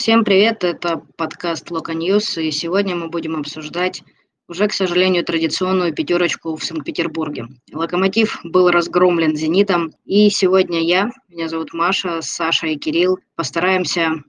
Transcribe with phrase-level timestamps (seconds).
[0.00, 4.02] Всем привет, это подкаст Локо News, и сегодня мы будем обсуждать
[4.48, 7.48] уже, к сожалению, традиционную пятерочку в Санкт-Петербурге.
[7.70, 14.24] Локомотив был разгромлен «Зенитом», и сегодня я, меня зовут Маша, Саша и Кирилл, постараемся,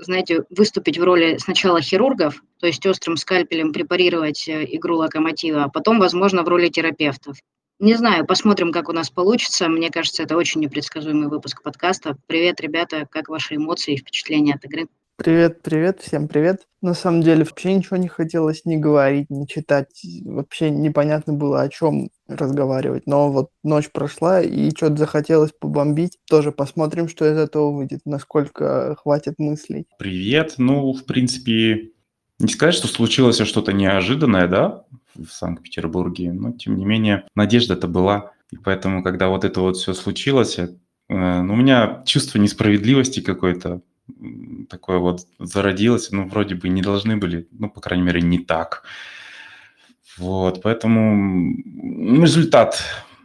[0.00, 5.68] знаете, выступить в роли сначала хирургов, то есть острым скальпелем препарировать э, игру «Локомотива», а
[5.68, 7.36] потом, возможно, в роли терапевтов.
[7.78, 9.68] Не знаю, посмотрим, как у нас получится.
[9.68, 12.16] Мне кажется, это очень непредсказуемый выпуск подкаста.
[12.26, 14.88] Привет, ребята, как ваши эмоции и впечатления от игры?
[15.16, 16.66] Привет, привет, всем привет.
[16.82, 20.04] На самом деле вообще ничего не хотелось ни говорить, ни читать.
[20.24, 23.06] Вообще непонятно было, о чем разговаривать.
[23.06, 26.18] Но вот ночь прошла, и что-то захотелось побомбить.
[26.28, 29.86] Тоже посмотрим, что из этого выйдет, насколько хватит мыслей.
[30.00, 30.54] Привет.
[30.58, 31.92] Ну, в принципе,
[32.40, 34.84] не сказать, что случилось что-то неожиданное, да,
[35.14, 38.32] в Санкт-Петербурге, но тем не менее надежда-то была.
[38.50, 40.66] И поэтому, когда вот это вот все случилось, э,
[41.08, 43.80] ну, у меня чувство несправедливости какое-то
[44.68, 48.84] такое вот зародилось, ну, вроде бы не должны были, ну, по крайней мере, не так.
[50.16, 51.54] Вот, поэтому
[52.22, 52.80] результат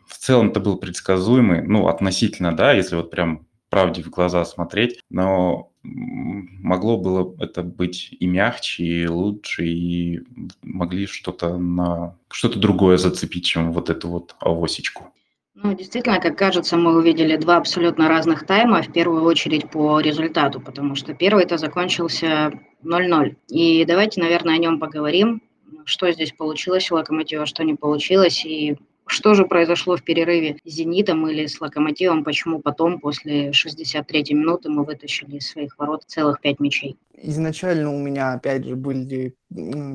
[0.07, 5.71] в целом-то был предсказуемый, ну, относительно, да, если вот прям правде в глаза смотреть, но
[5.83, 10.21] могло было это быть и мягче, и лучше, и
[10.61, 15.13] могли что-то на что-то другое зацепить, чем вот эту вот авосечку.
[15.61, 20.61] Ну, действительно, как кажется, мы увидели два абсолютно разных тайма, в первую очередь по результату,
[20.61, 23.35] потому что первый это закончился 0-0.
[23.49, 25.41] И давайте, наверное, о нем поговорим,
[25.83, 30.71] что здесь получилось у Локомотива, что не получилось, и что же произошло в перерыве с
[30.71, 36.39] «Зенитом» или с «Локомотивом», почему потом, после 63-й минуты, мы вытащили из своих ворот целых
[36.39, 36.95] пять мячей?
[37.21, 39.35] Изначально у меня, опять же, были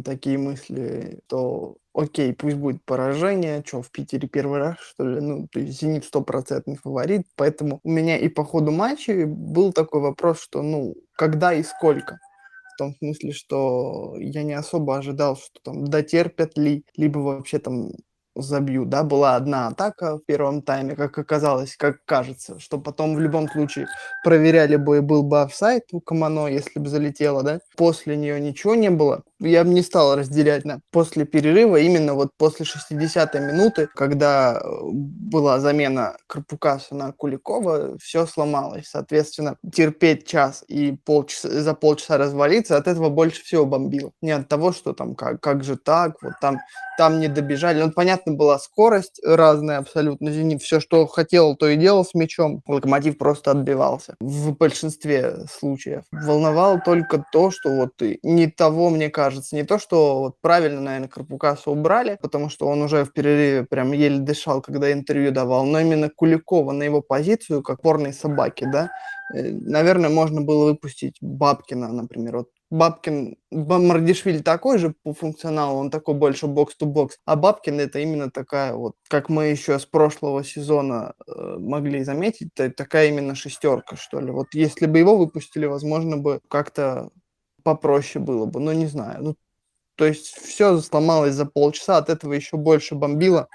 [0.05, 5.49] такие мысли, то окей, пусть будет поражение, что в Питере первый раз, что ли, ну,
[5.51, 10.41] то есть «Зенит» стопроцентный фаворит, поэтому у меня и по ходу матча был такой вопрос,
[10.41, 12.19] что, ну, когда и сколько?
[12.75, 17.93] в том смысле, что я не особо ожидал, что там дотерпят ли, либо вообще там
[18.37, 23.21] забью, да, была одна атака в первом тайме, как оказалось, как кажется, что потом в
[23.21, 23.87] любом случае
[24.25, 28.75] проверяли бы и был бы офсайт у Камано, если бы залетело, да, после нее ничего
[28.75, 33.89] не было, я бы не стал разделять на после перерыва, именно вот после 60-й минуты,
[33.95, 38.87] когда э, была замена Карпукаса на Куликова, все сломалось.
[38.87, 44.13] Соответственно, терпеть час и полчаса, за полчаса развалиться, от этого больше всего бомбило.
[44.23, 46.59] Не от того, что там как, как же так, вот там,
[46.97, 47.83] там не добежали.
[47.83, 50.31] Ну, понятно, была скорость разная абсолютно.
[50.31, 52.63] Зенит все, что хотел, то и делал с мячом.
[52.67, 56.05] Локомотив просто отбивался в большинстве случаев.
[56.13, 57.91] Волновало только то, что вот
[58.23, 59.57] не того, мне кажется, кажется.
[59.57, 63.93] Не то, что вот правильно, наверное, Карпукаса убрали, потому что он уже в перерыве прям
[63.93, 68.91] еле дышал, когда интервью давал, но именно Куликова на его позицию, как порной собаки, да,
[69.35, 72.37] э, наверное, можно было выпустить Бабкина, например.
[72.37, 78.31] Вот Бабкин, Мардишвили такой же по функционалу, он такой больше бокс-то-бокс, а Бабкин это именно
[78.31, 84.21] такая вот, как мы еще с прошлого сезона э, могли заметить, такая именно шестерка, что
[84.21, 84.31] ли.
[84.31, 87.11] Вот если бы его выпустили, возможно бы как-то
[87.65, 89.23] попроще было бы, но не знаю.
[89.23, 89.37] Ну,
[89.97, 93.49] то есть все сломалось за полчаса, от этого еще больше бомбило.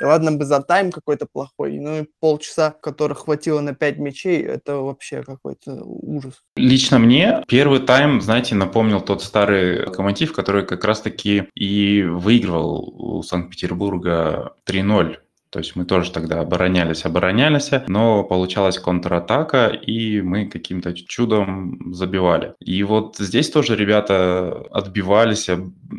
[0.00, 4.42] И ладно бы за тайм какой-то плохой, ну и полчаса, которых хватило на 5 мячей,
[4.42, 6.42] это вообще какой-то ужас.
[6.56, 13.22] Лично мне первый тайм, знаете, напомнил тот старый локомотив, который как раз-таки и выигрывал у
[13.22, 15.18] Санкт-Петербурга 3-0
[15.50, 22.54] то есть мы тоже тогда оборонялись, оборонялись, но получалась контратака, и мы каким-то чудом забивали.
[22.60, 25.48] И вот здесь тоже ребята отбивались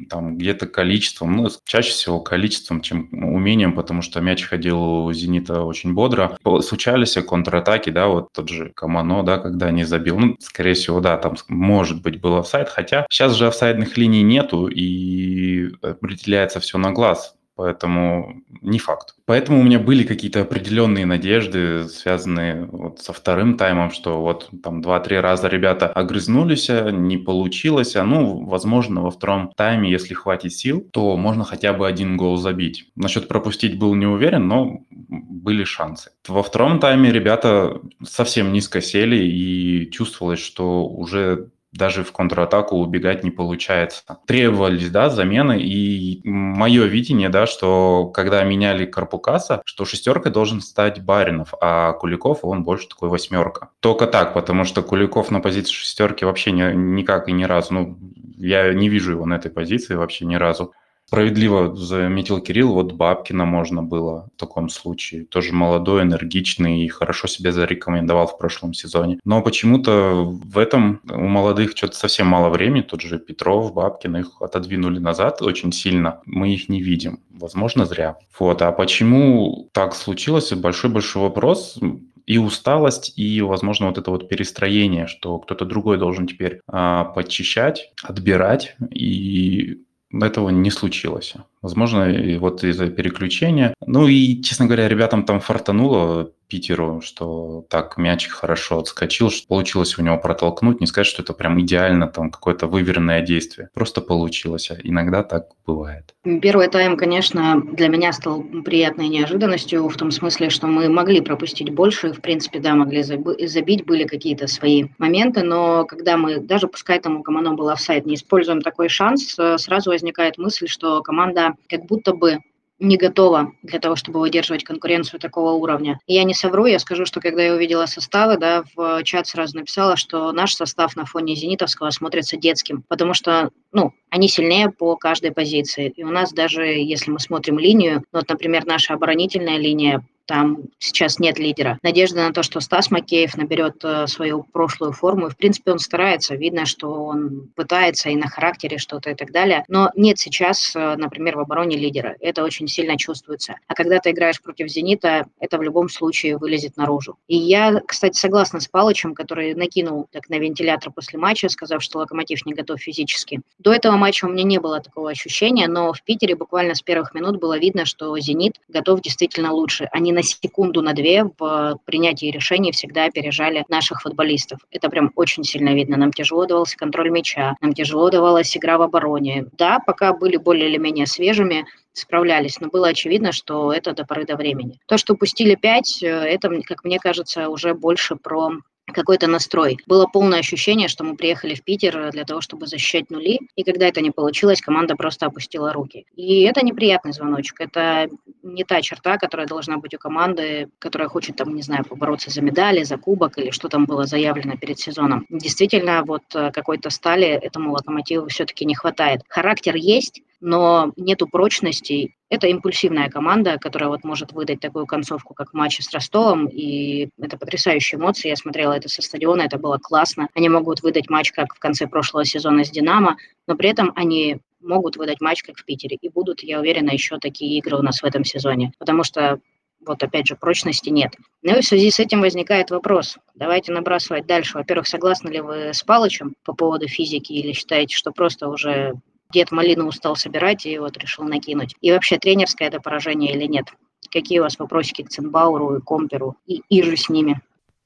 [0.09, 5.63] там где-то количеством, ну, чаще всего количеством, чем умением, потому что мяч ходил у «Зенита»
[5.63, 6.38] очень бодро.
[6.61, 10.17] Случались контратаки, да, вот тот же Камано, да, когда не забил.
[10.17, 14.67] Ну, скорее всего, да, там может быть был офсайд, хотя сейчас же офсайдных линий нету,
[14.67, 19.13] и определяется все на глаз поэтому не факт.
[19.27, 24.81] Поэтому у меня были какие-то определенные надежды, связанные вот со вторым таймом, что вот там
[24.81, 30.53] два-три раза ребята огрызнулись, а не получилось, а ну, возможно, во втором тайме, если хватит
[30.53, 32.90] сил, то можно хотя бы один гол забить.
[32.96, 36.09] Насчет пропустить был не уверен, но были шансы.
[36.28, 43.23] Во втором тайме ребята совсем низко сели и чувствовалось, что уже даже в контратаку убегать
[43.23, 44.03] не получается.
[44.28, 51.02] Требовались, да, замены, и мое видение, да, что когда меняли Карпукаса, что шестеркой должен стать
[51.02, 53.70] Баринов, а Куликов, он больше такой восьмерка.
[53.79, 58.00] Только так, потому что Куликов на позиции шестерки вообще не, никак и ни разу, ну,
[58.38, 60.73] я не вижу его на этой позиции вообще ни разу.
[61.11, 65.25] Справедливо заметил Кирилл, вот Бабкина можно было в таком случае.
[65.25, 69.19] Тоже молодой, энергичный и хорошо себя зарекомендовал в прошлом сезоне.
[69.25, 72.84] Но почему-то в этом у молодых что-то совсем мало времени.
[72.84, 76.22] Тот же Петров, Бабкин, их отодвинули назад очень сильно.
[76.25, 77.19] Мы их не видим.
[77.29, 78.16] Возможно, зря.
[78.40, 78.61] Вот.
[78.61, 80.53] А почему так случилось?
[80.53, 81.78] Большой-большой вопрос
[82.25, 87.91] и усталость, и, возможно, вот это вот перестроение, что кто-то другой должен теперь а, подчищать,
[88.02, 89.81] отбирать, и
[90.13, 91.35] этого не случилось.
[91.61, 93.73] Возможно, и вот из-за переключения.
[93.85, 99.97] Ну и, честно говоря, ребятам там фартануло Питеру, что так мячик хорошо отскочил, что получилось
[99.97, 100.81] у него протолкнуть.
[100.81, 103.69] Не сказать, что это прям идеально, там какое-то выверенное действие.
[103.73, 104.69] Просто получилось.
[104.69, 106.13] А иногда так бывает.
[106.41, 111.69] Первый тайм, конечно, для меня стал приятной неожиданностью в том смысле, что мы могли пропустить
[111.69, 112.11] больше.
[112.11, 117.17] В принципе, да, могли забить, были какие-то свои моменты, но когда мы, даже пускай там
[117.17, 121.85] у команды был офсайд, не используем такой шанс, э, сразу возникает мысль, что команда как
[121.85, 122.39] будто бы
[122.81, 125.99] не готова для того, чтобы выдерживать конкуренцию такого уровня.
[126.07, 129.95] Я не совру, я скажу, что когда я увидела составы, да, в чат сразу написала,
[129.95, 135.31] что наш состав на фоне Зенитовского смотрится детским, потому что, ну, они сильнее по каждой
[135.31, 135.93] позиции.
[135.95, 140.59] И у нас даже, если мы смотрим линию, ну, вот, например, наша оборонительная линия там
[140.79, 141.79] сейчас нет лидера.
[141.84, 145.29] Надежда на то, что Стас Макеев наберет э, свою прошлую форму.
[145.29, 146.35] В принципе, он старается.
[146.35, 149.66] Видно, что он пытается и на характере что-то и так далее.
[149.68, 152.16] Но нет сейчас, э, например, в обороне лидера.
[152.20, 153.56] Это очень сильно чувствуется.
[153.68, 157.18] А когда ты играешь против «Зенита», это в любом случае вылезет наружу.
[157.28, 162.00] И я, кстати, согласна с Палычем, который накинул так на вентилятор после матча, сказав, что
[162.00, 163.41] «Локомотив не готов физически».
[163.59, 167.14] До этого матча у меня не было такого ощущения, но в Питере буквально с первых
[167.14, 169.90] минут было видно, что «Зенит» готов действительно лучше.
[169.91, 174.59] Они на на секунду, на две в принятии решений всегда опережали наших футболистов.
[174.69, 175.97] Это прям очень сильно видно.
[175.97, 179.47] Нам тяжело давался контроль мяча, нам тяжело давалась игра в обороне.
[179.58, 184.25] Да, пока были более или менее свежими, справлялись, но было очевидно, что это до поры
[184.25, 184.79] до времени.
[184.85, 188.52] То, что пустили пять, э, это, как мне кажется, уже больше про
[188.87, 189.78] какой-то настрой.
[189.87, 193.87] Было полное ощущение, что мы приехали в Питер для того, чтобы защищать нули, и когда
[193.87, 196.05] это не получилось, команда просто опустила руки.
[196.16, 197.61] И это неприятный звоночек.
[197.61, 198.09] Это
[198.43, 202.41] не та черта, которая должна быть у команды, которая хочет, там, не знаю, побороться за
[202.41, 205.25] медали, за кубок или что там было заявлено перед сезоном.
[205.29, 209.22] Действительно, вот э, какой-то стали этому локомотиву все-таки не хватает.
[209.27, 212.16] Характер есть, но нету прочности.
[212.31, 217.09] Это импульсивная команда, которая вот может выдать такую концовку, как в матче с Ростовом, и
[217.19, 218.29] это потрясающие эмоции.
[218.29, 220.29] Я смотрела это со стадиона, это было классно.
[220.33, 223.17] Они могут выдать матч, как в конце прошлого сезона с «Динамо»,
[223.47, 225.97] но при этом они могут выдать матч, как в Питере.
[225.99, 228.72] И будут, я уверена, еще такие игры у нас в этом сезоне.
[228.79, 229.41] Потому что
[229.85, 231.11] вот опять же, прочности нет.
[231.41, 233.17] Ну и в связи с этим возникает вопрос.
[233.35, 234.57] Давайте набрасывать дальше.
[234.57, 238.93] Во-первых, согласны ли вы с Палычем по поводу физики или считаете, что просто уже
[239.31, 241.75] дед малину устал собирать и вот решил накинуть.
[241.81, 243.67] И вообще тренерское это поражение или нет?
[244.11, 247.41] Какие у вас вопросики к Цинбауру и Комперу и, и же с ними?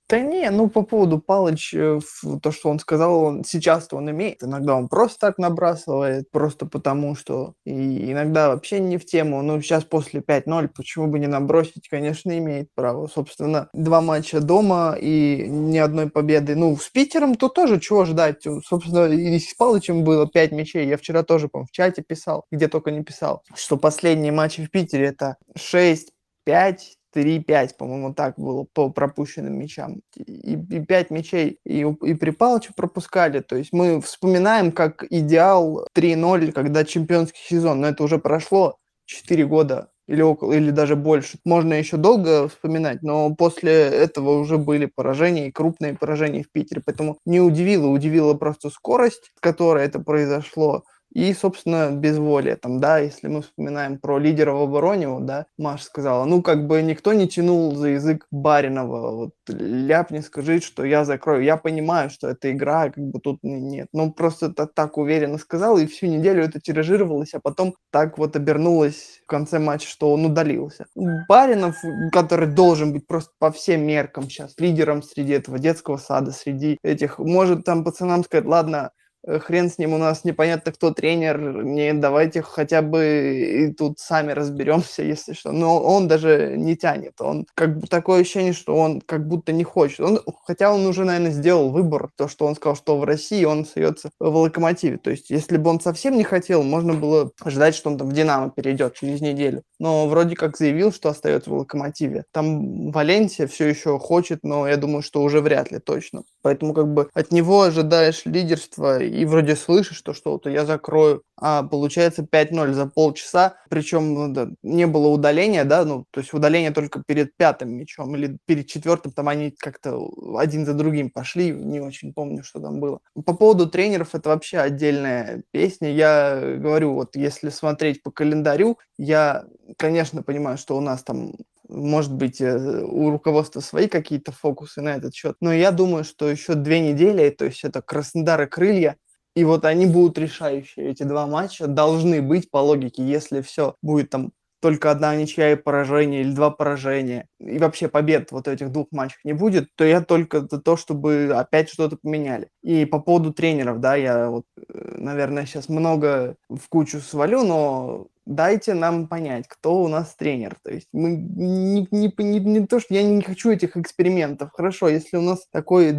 [0.07, 1.99] Да не, ну по поводу Палыч, э,
[2.43, 4.43] то, что он сказал, он сейчас-то он имеет.
[4.43, 7.53] Иногда он просто так набрасывает, просто потому что.
[7.65, 9.41] И иногда вообще не в тему.
[9.41, 13.07] Ну, сейчас после 5-0, почему бы не набросить, конечно, имеет право.
[13.07, 16.55] Собственно, два матча дома и ни одной победы.
[16.55, 18.45] Ну, с Питером то тоже чего ждать.
[18.63, 20.87] Собственно, и с Палычем было 5 мячей.
[20.87, 24.69] Я вчера тоже, по в чате писал, где только не писал, что последние матчи в
[24.69, 26.11] Питере это 6,
[26.43, 30.01] 5, 3-5, по-моему, так было по пропущенным мячам.
[30.15, 33.39] И, и 5 мячей и, и при Палыче пропускали.
[33.39, 37.81] То есть мы вспоминаем как идеал 3-0, когда чемпионский сезон.
[37.81, 41.39] Но это уже прошло 4 года или около, или даже больше.
[41.45, 46.81] Можно еще долго вспоминать, но после этого уже были поражения и крупные поражения в Питере.
[46.85, 50.83] Поэтому не удивило, удивила просто скорость, с которой это произошло
[51.15, 52.57] и, собственно, безволие.
[52.57, 56.67] Там, да, если мы вспоминаем про лидера в обороне, вот, да, Маша сказала, ну, как
[56.67, 61.41] бы никто не тянул за язык Баринова, вот, ляпни, скажи, что я закрою.
[61.41, 63.87] Я понимаю, что это игра, как бы тут нет.
[63.93, 68.35] Ну, просто это так уверенно сказал, и всю неделю это тиражировалось, а потом так вот
[68.35, 70.87] обернулось в конце матча, что он удалился.
[71.29, 71.77] Баринов,
[72.11, 77.19] который должен быть просто по всем меркам сейчас лидером среди этого детского сада, среди этих,
[77.19, 78.91] может там пацанам сказать, ладно,
[79.27, 84.31] хрен с ним, у нас непонятно, кто тренер, не давайте хотя бы и тут сами
[84.31, 85.51] разберемся, если что.
[85.51, 89.63] Но он даже не тянет, он как бы такое ощущение, что он как будто не
[89.63, 89.99] хочет.
[90.01, 93.61] Он, хотя он уже, наверное, сделал выбор, то, что он сказал, что в России он
[93.61, 94.97] остается в Локомотиве.
[94.97, 98.13] То есть, если бы он совсем не хотел, можно было ждать, что он там в
[98.13, 99.63] Динамо перейдет через неделю.
[99.79, 102.25] Но вроде как заявил, что остается в Локомотиве.
[102.31, 106.23] Там Валенсия все еще хочет, но я думаю, что уже вряд ли точно.
[106.41, 111.63] Поэтому как бы от него ожидаешь лидерства и вроде слышишь, что что-то я закрою, а
[111.63, 116.71] получается 5-0 за полчаса, причем ну, да, не было удаления, да, ну, то есть удаление
[116.71, 121.79] только перед пятым мячом или перед четвертым, там они как-то один за другим пошли, не
[121.79, 122.99] очень помню, что там было.
[123.25, 129.45] По поводу тренеров, это вообще отдельная песня, я говорю, вот если смотреть по календарю, я,
[129.77, 131.33] конечно, понимаю, что у нас там
[131.67, 135.35] может быть, э, у руководства свои какие-то фокусы на этот счет.
[135.41, 138.97] Но я думаю, что еще две недели, то есть это Краснодар и Крылья,
[139.35, 140.89] и вот они будут решающие.
[140.91, 145.55] Эти два матча должны быть по логике, если все будет там только одна ничья и
[145.55, 150.01] поражение или два поражения, и вообще побед вот этих двух матчах не будет, то я
[150.01, 152.49] только за то, чтобы опять что-то поменяли.
[152.63, 158.07] И по поводу тренеров, да, я вот, э, наверное, сейчас много в кучу свалю, но
[158.25, 160.55] дайте нам понять, кто у нас тренер.
[160.63, 164.51] То есть мы не, не, не, не то, что я не хочу этих экспериментов.
[164.53, 165.95] Хорошо, если у нас такой,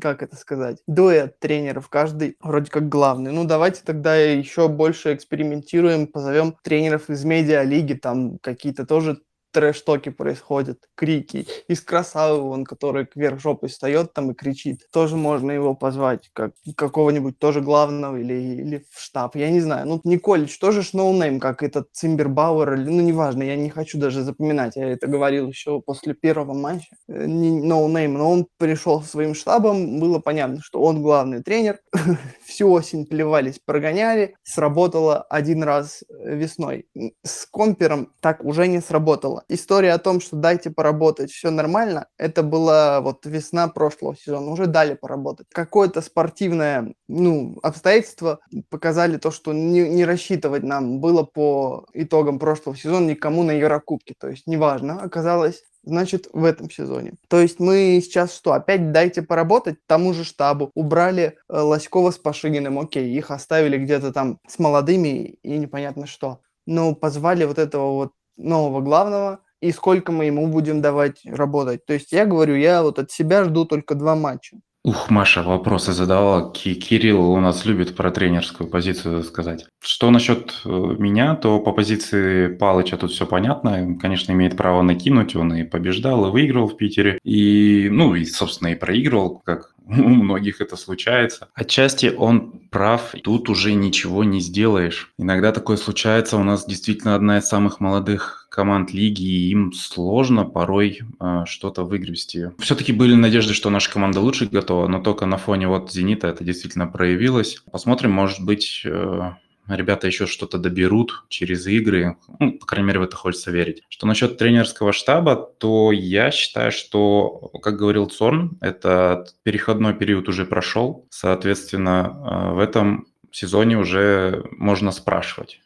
[0.00, 3.32] как это сказать, дуэт тренеров, каждый вроде как главный.
[3.32, 9.20] Ну, давайте тогда еще больше экспериментируем, позовем тренеров из медиалиги, там какие-то тоже
[9.52, 11.46] трэш-токи происходят, крики.
[11.68, 14.86] Из Красавы, он, который кверх жопой встает там и кричит.
[14.92, 19.36] Тоже можно его позвать, как какого-нибудь тоже главного или, или в штаб.
[19.36, 19.86] Я не знаю.
[19.86, 23.98] Ну, Николич тоже ж no name, как этот Цимбербауэр, или, ну, неважно, я не хочу
[23.98, 24.76] даже запоминать.
[24.76, 26.94] Я это говорил еще после первого матча.
[27.08, 31.42] Э, не no name, но он пришел со своим штабом, было понятно, что он главный
[31.42, 31.80] тренер.
[32.44, 34.36] Всю осень плевались, прогоняли.
[34.42, 36.86] Сработало один раз весной.
[37.24, 42.42] С Компером так уже не сработало История о том, что дайте поработать, все нормально, это
[42.42, 45.46] была вот весна прошлого сезона, уже дали поработать.
[45.52, 52.76] Какое-то спортивное ну, обстоятельство показали то, что не, не рассчитывать нам было по итогам прошлого
[52.76, 54.14] сезона никому на Еврокубке.
[54.18, 57.14] То есть неважно, оказалось, значит, в этом сезоне.
[57.28, 60.70] То есть мы сейчас что, опять дайте поработать тому же штабу.
[60.74, 66.40] Убрали э, Лоськова с Пашининым, окей, их оставили где-то там с молодыми и непонятно что.
[66.66, 71.84] Но позвали вот этого вот нового главного, и сколько мы ему будем давать работать.
[71.86, 74.56] То есть я говорю, я вот от себя жду только два матча.
[74.82, 76.50] Ух, Маша вопросы задавала.
[76.54, 79.66] Кирилл у нас любит про тренерскую позицию сказать.
[79.78, 83.98] Что насчет э, меня, то по позиции Палыча тут все понятно.
[84.00, 85.36] Конечно, имеет право накинуть.
[85.36, 87.18] Он и побеждал, и выиграл в Питере.
[87.24, 91.48] И, ну, и, собственно, и проигрывал, как у многих это случается.
[91.54, 95.12] Отчасти он прав, тут уже ничего не сделаешь.
[95.18, 100.44] Иногда такое случается, у нас действительно одна из самых молодых команд лиги, и им сложно
[100.44, 102.50] порой э, что-то выгребсти.
[102.58, 106.44] Все-таки были надежды, что наша команда лучше готова, но только на фоне вот «Зенита» это
[106.44, 107.62] действительно проявилось.
[107.70, 109.32] Посмотрим, может быть, э,
[109.76, 112.16] ребята еще что-то доберут через игры.
[112.38, 113.82] Ну, по крайней мере, в это хочется верить.
[113.88, 120.44] Что насчет тренерского штаба, то я считаю, что, как говорил Цорн, этот переходной период уже
[120.44, 121.06] прошел.
[121.10, 125.60] Соответственно, э, в этом сезоне уже можно спрашивать.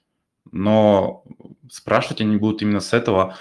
[0.52, 1.24] Но
[1.70, 3.36] спрашивать они будут именно с этого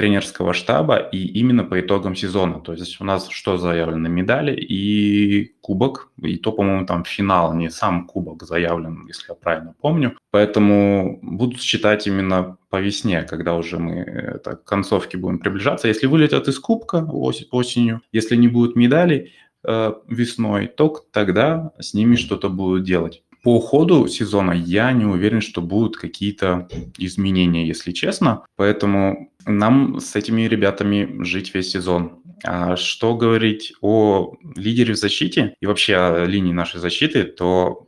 [0.00, 2.60] тренерского штаба и именно по итогам сезона.
[2.60, 4.08] То есть у нас что заявлено?
[4.08, 6.10] Медали и кубок.
[6.22, 10.16] И то, по-моему, там финал, не сам кубок заявлен, если я правильно помню.
[10.30, 15.88] Поэтому будут считать именно по весне, когда уже мы это, к концовке будем приближаться.
[15.88, 21.92] Если вылетят из кубка ос- осенью, если не будет медалей э, весной, то тогда с
[21.92, 23.22] ними что-то будут делать.
[23.42, 26.68] По ходу сезона я не уверен, что будут какие-то
[26.98, 28.44] изменения, если честно.
[28.56, 32.20] Поэтому нам с этими ребятами жить весь сезон.
[32.44, 37.86] А что говорить о лидере в защите и вообще о линии нашей защиты, то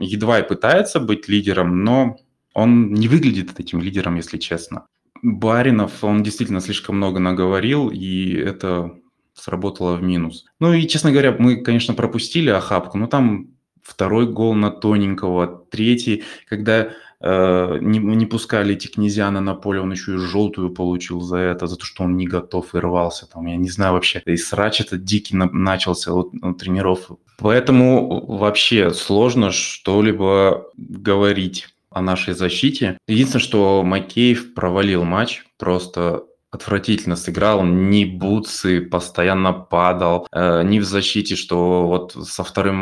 [0.00, 2.16] едва и пытается быть лидером, но
[2.54, 4.86] он не выглядит этим лидером, если честно.
[5.22, 8.94] Баринов, он действительно слишком много наговорил, и это
[9.34, 10.44] сработало в минус.
[10.60, 13.53] Ну и, честно говоря, мы, конечно, пропустили охапку, но там
[13.84, 16.88] второй гол на тоненького, третий, когда
[17.20, 21.76] э, не, не пускали Тикнезиана на поле, он еще и желтую получил за это, за
[21.76, 23.30] то, что он не готов и рвался.
[23.30, 27.10] Там, я не знаю вообще, и срач этот дикий на, начался от, от тренеров.
[27.38, 32.98] Поэтому вообще сложно что-либо говорить о нашей защите.
[33.06, 36.24] Единственное, что Макеев провалил матч, просто
[36.54, 42.76] отвратительно сыграл, ни бутсы, постоянно падал, э, ни в защите, что вот со вторым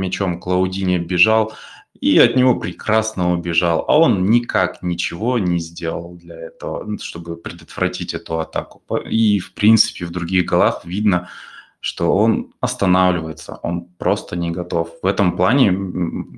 [0.00, 1.52] мячом Клаудини бежал,
[2.00, 7.36] и от него прекрасно убежал, а он никак ничего не сделал для этого, ну, чтобы
[7.36, 8.82] предотвратить эту атаку.
[9.08, 11.28] И, в принципе, в других голах видно,
[11.78, 14.90] что он останавливается, он просто не готов.
[15.02, 15.72] В этом плане,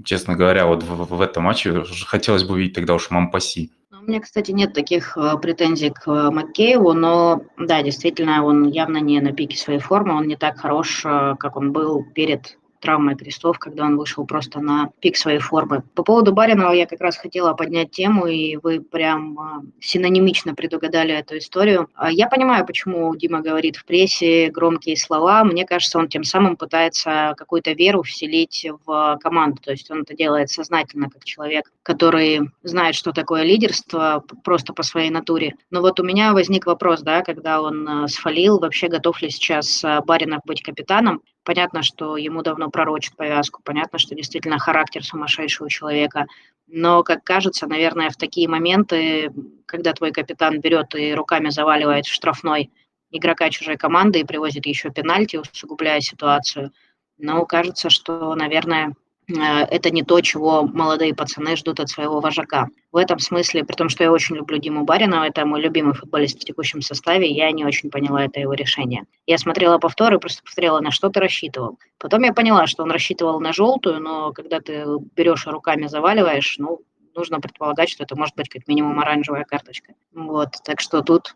[0.05, 3.71] честно говоря, вот в, в этом матче хотелось бы увидеть тогда уж Мампаси.
[4.05, 8.99] У меня, кстати, нет таких э, претензий к э, Маккееву, но да, действительно, он явно
[8.99, 13.17] не на пике своей формы, он не так хорош, э, как он был перед травмой
[13.17, 15.83] крестов, когда он вышел просто на пик своей формы.
[15.95, 21.15] По поводу Баринова я как раз хотела поднять тему, и вы прям а, синонимично предугадали
[21.15, 21.89] эту историю.
[21.95, 25.45] А я понимаю, почему Дима говорит в прессе громкие слова.
[25.45, 29.63] Мне кажется, он тем самым пытается какую-то веру вселить в команду.
[29.63, 34.83] То есть он это делает сознательно, как человек, который знает, что такое лидерство, просто по
[34.83, 35.55] своей натуре.
[35.71, 39.83] Но вот у меня возник вопрос, да, когда он а, сфалил, вообще готов ли сейчас
[40.05, 41.23] Баринов быть капитаном?
[41.45, 46.27] Понятно, что ему давно пророчат повязку, понятно, что действительно характер сумасшедшего человека.
[46.67, 49.31] Но, как кажется, наверное, в такие моменты,
[49.67, 52.71] когда твой капитан берет и руками заваливает в штрафной
[53.11, 56.73] игрока чужой команды и привозит еще пенальти, усугубляя ситуацию,
[57.19, 58.95] ну, кажется, что, наверное,
[59.27, 62.69] это не то, чего молодые пацаны ждут от своего вожака.
[62.93, 66.41] В этом смысле, при том, что я очень люблю Диму Баринова, это мой любимый футболист
[66.41, 69.05] в текущем составе, я не очень поняла это его решение.
[69.27, 71.79] Я смотрела повтор и просто повторяла, на что ты рассчитывал.
[71.99, 74.85] Потом я поняла, что он рассчитывал на желтую, но когда ты
[75.17, 76.83] берешь и руками заваливаешь, ну,
[77.15, 79.95] нужно предполагать, что это может быть как минимум оранжевая карточка.
[80.13, 81.35] Вот, так что тут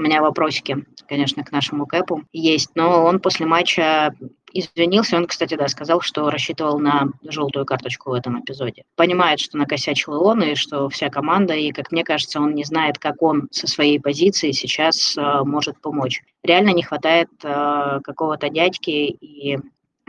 [0.00, 4.14] у меня вопросики, конечно, к нашему Кэпу есть, но он после матча
[4.50, 5.18] извинился.
[5.18, 8.84] Он, кстати, да, сказал, что рассчитывал на желтую карточку в этом эпизоде.
[8.96, 12.98] Понимает, что накосячил он и что вся команда, и, как мне кажется, он не знает,
[12.98, 16.22] как он со своей позиции сейчас э, может помочь.
[16.42, 19.58] Реально не хватает э, какого-то дядьки и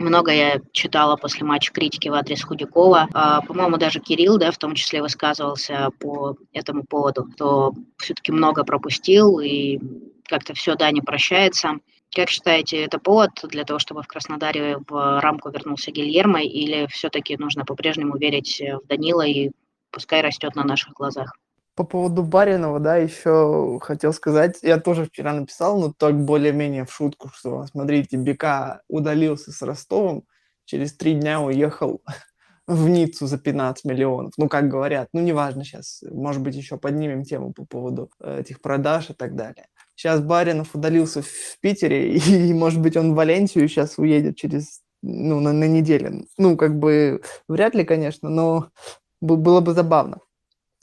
[0.02, 3.08] много я читала после матча критики в адрес Худякова.
[3.12, 8.64] А, по-моему, даже Кирилл, да, в том числе высказывался по этому поводу, что все-таки много
[8.64, 9.78] пропустил и
[10.24, 11.78] как-то все, да, не прощается.
[12.14, 17.36] Как считаете, это повод для того, чтобы в Краснодаре в рамку вернулся Гильермо, или все-таки
[17.38, 19.50] нужно по-прежнему верить в Данила и
[19.90, 21.34] пускай растет на наших глазах?
[21.74, 26.92] По поводу Баринова, да, еще хотел сказать, я тоже вчера написал, но так более-менее в
[26.92, 30.24] шутку, что, смотрите, Бека удалился с Ростовом,
[30.66, 32.02] через три дня уехал
[32.66, 34.32] в Ниццу за 15 миллионов.
[34.36, 38.60] Ну, как говорят, ну, неважно сейчас, может быть, еще поднимем тему по поводу э, этих
[38.60, 39.66] продаж и так далее.
[39.94, 45.40] Сейчас Баринов удалился в Питере, и, может быть, он в Валенсию сейчас уедет через, ну,
[45.40, 46.26] на, на неделю.
[46.36, 48.68] Ну, как бы, вряд ли, конечно, но
[49.22, 50.18] было бы забавно.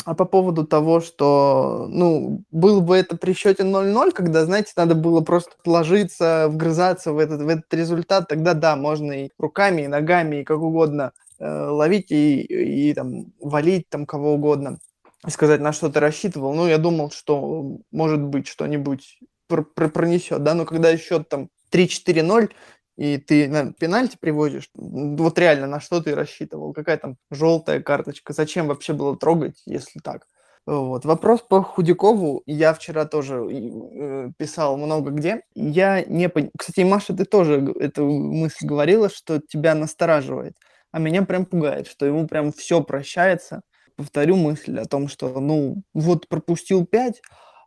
[0.06, 4.96] А по поводу того, что, ну, было бы это при счете 0-0, когда, знаете, надо
[4.96, 9.88] было просто ложиться, вгрызаться в этот, в этот результат, тогда да, можно и руками, и
[9.88, 14.80] ногами, и как угодно э, ловить и, и там валить там кого угодно,
[15.28, 16.54] и сказать, на что ты рассчитывал.
[16.54, 21.50] Ну, я думал, что может быть что-нибудь пр- пр- пронесет, да, но когда счет там
[21.72, 22.50] 3-4-0,
[23.00, 26.74] и ты на пенальти приводишь, вот реально, на что ты рассчитывал?
[26.74, 28.34] Какая там желтая карточка?
[28.34, 30.28] Зачем вообще было трогать, если так?
[30.66, 31.06] Вот.
[31.06, 32.44] Вопрос по Худякову.
[32.46, 35.44] Я вчера тоже э, писал много где.
[35.56, 36.52] Я не понимаю.
[36.58, 40.56] Кстати, Маша, ты тоже эту мысль говорила, что тебя настораживает.
[40.92, 43.62] А меня прям пугает, что ему прям все прощается.
[43.96, 47.22] Повторю мысль о том, что, ну, вот пропустил 5,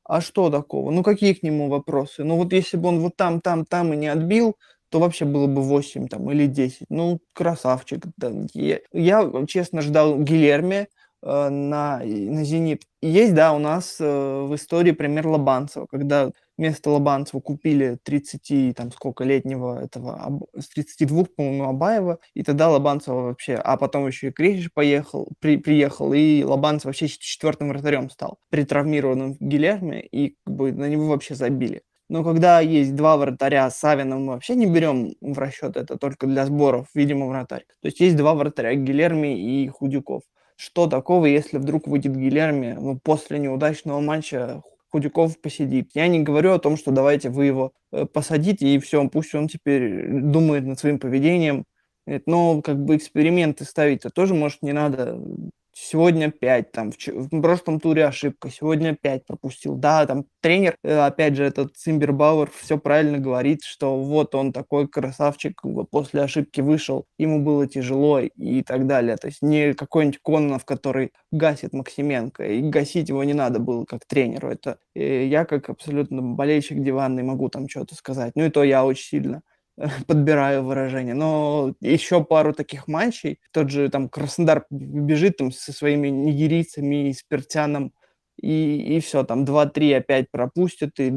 [0.05, 0.91] а что такого?
[0.91, 2.23] Ну, какие к нему вопросы?
[2.23, 4.57] Ну, вот если бы он вот там, там, там и не отбил,
[4.93, 6.87] то вообще было бы 8 там, или 10.
[6.91, 8.05] Ну, красавчик.
[8.19, 8.31] Да.
[8.53, 10.89] Я, я, честно, ждал Гильерме
[11.23, 12.83] э, на, на «Зенит».
[13.01, 18.93] Есть, да, у нас э, в истории пример Лобанцева, когда вместо Лобанцева купили 30, там,
[18.93, 24.31] сколько, летнего этого, с 32, по-моему, Абаева, и тогда Лобанцева вообще, а потом еще и
[24.31, 30.55] Крещиш поехал, при, приехал, и Лобанцев вообще четвертым вратарем стал при травмированном Гилерме, и как
[30.55, 31.83] бы, на него вообще забили.
[32.09, 36.45] Но когда есть два вратаря, Савина мы вообще не берем в расчет, это только для
[36.47, 37.65] сборов, видимо, вратарь.
[37.81, 40.23] То есть есть два вратаря, Гилерми и Худюков.
[40.57, 44.63] Что такого, если вдруг выйдет Гилерми, ну, после неудачного матча
[44.93, 45.91] Худяков посидит.
[45.95, 49.49] Я не говорю о том, что давайте вы его э, посадите, и все, пусть он
[49.49, 51.65] теперь думает над своим поведением.
[52.27, 55.19] Но как бы эксперименты ставить-то тоже, может, не надо
[55.73, 59.77] сегодня 5, там, в, прошлом туре ошибка, сегодня 5 пропустил.
[59.77, 64.89] Да, там тренер, э, опять же, этот Симбербауэр все правильно говорит, что вот он такой
[64.89, 69.17] красавчик, после ошибки вышел, ему было тяжело и так далее.
[69.17, 74.05] То есть не какой-нибудь Кононов, который гасит Максименко, и гасить его не надо было как
[74.07, 74.49] тренеру.
[74.49, 78.33] Это э, я как абсолютно болельщик диванный могу там что-то сказать.
[78.35, 79.43] Ну и то я очень сильно
[80.07, 81.15] подбираю выражение.
[81.15, 87.13] Но еще пару таких матчей, тот же там Краснодар бежит там со своими нигерийцами и
[87.13, 87.93] спиртяном,
[88.41, 91.09] и, и все, там 2-3 опять пропустят, и,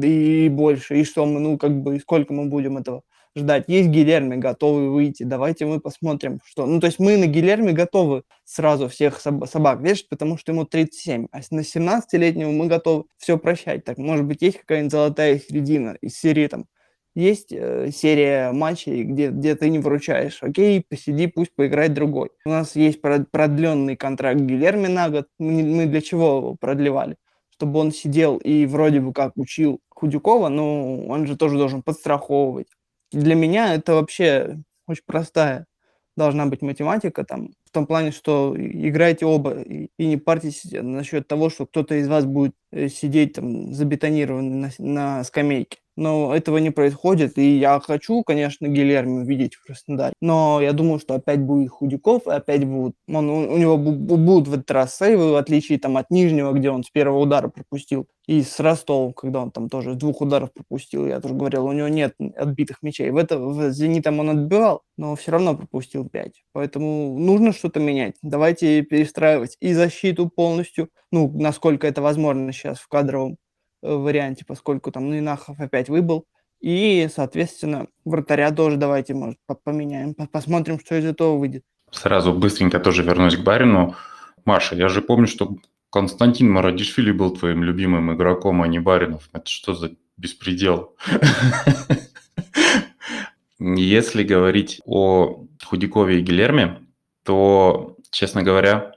[0.46, 1.00] и больше.
[1.00, 3.02] И что мы, ну, как бы, сколько мы будем этого
[3.36, 3.64] ждать?
[3.68, 6.66] Есть Гилерми, готовы выйти, давайте мы посмотрим, что...
[6.66, 11.26] Ну, то есть мы на Гилерми готовы сразу всех собак вешать, потому что ему 37,
[11.32, 13.84] а на 17-летнего мы готовы все прощать.
[13.84, 16.66] Так, может быть, есть какая-нибудь золотая середина из серии там
[17.16, 20.42] есть э, серия матчей, где, где ты не выручаешь.
[20.42, 22.28] Окей, посиди, пусть поиграет другой.
[22.44, 25.26] У нас есть продленный контракт Гильерми на год.
[25.38, 27.16] Мы, мы для чего его продлевали?
[27.48, 32.68] Чтобы он сидел и вроде бы как учил Худюкова, но он же тоже должен подстраховывать.
[33.12, 35.66] Для меня это вообще очень простая
[36.18, 41.28] должна быть математика там, в том плане, что играете оба и, и не парьтесь насчет
[41.28, 44.84] того, что кто-то из вас будет э, сидеть там забетонированный на,
[45.18, 50.60] на скамейке но этого не происходит, и я хочу, конечно, Гильерми увидеть в Краснодаре, но
[50.60, 54.70] я думаю, что опять будет Худяков, и опять будут, он, у него будут в этот
[54.70, 58.58] раз сейвы, в отличие там от Нижнего, где он с первого удара пропустил, и с
[58.58, 62.14] Ростовом, когда он там тоже с двух ударов пропустил, я тоже говорил, у него нет
[62.36, 63.10] отбитых мячей.
[63.10, 66.42] В, это, в Зенитом он отбивал, но все равно пропустил 5.
[66.52, 68.16] Поэтому нужно что-то менять.
[68.22, 73.36] Давайте перестраивать и защиту полностью, ну, насколько это возможно сейчас в кадровом
[73.82, 76.26] варианте, поскольку там Нинахов опять выбыл.
[76.60, 81.64] И, соответственно, вратаря тоже давайте, может, поменяем, посмотрим, что из этого выйдет.
[81.90, 83.94] Сразу быстренько тоже вернусь к Барину.
[84.44, 85.56] Маша, я же помню, что
[85.90, 89.28] Константин Марадишвили был твоим любимым игроком, а не Баринов.
[89.32, 90.96] Это что за беспредел?
[93.58, 96.82] Если говорить о Худякове и Гилерме,
[97.24, 98.92] то честно говоря.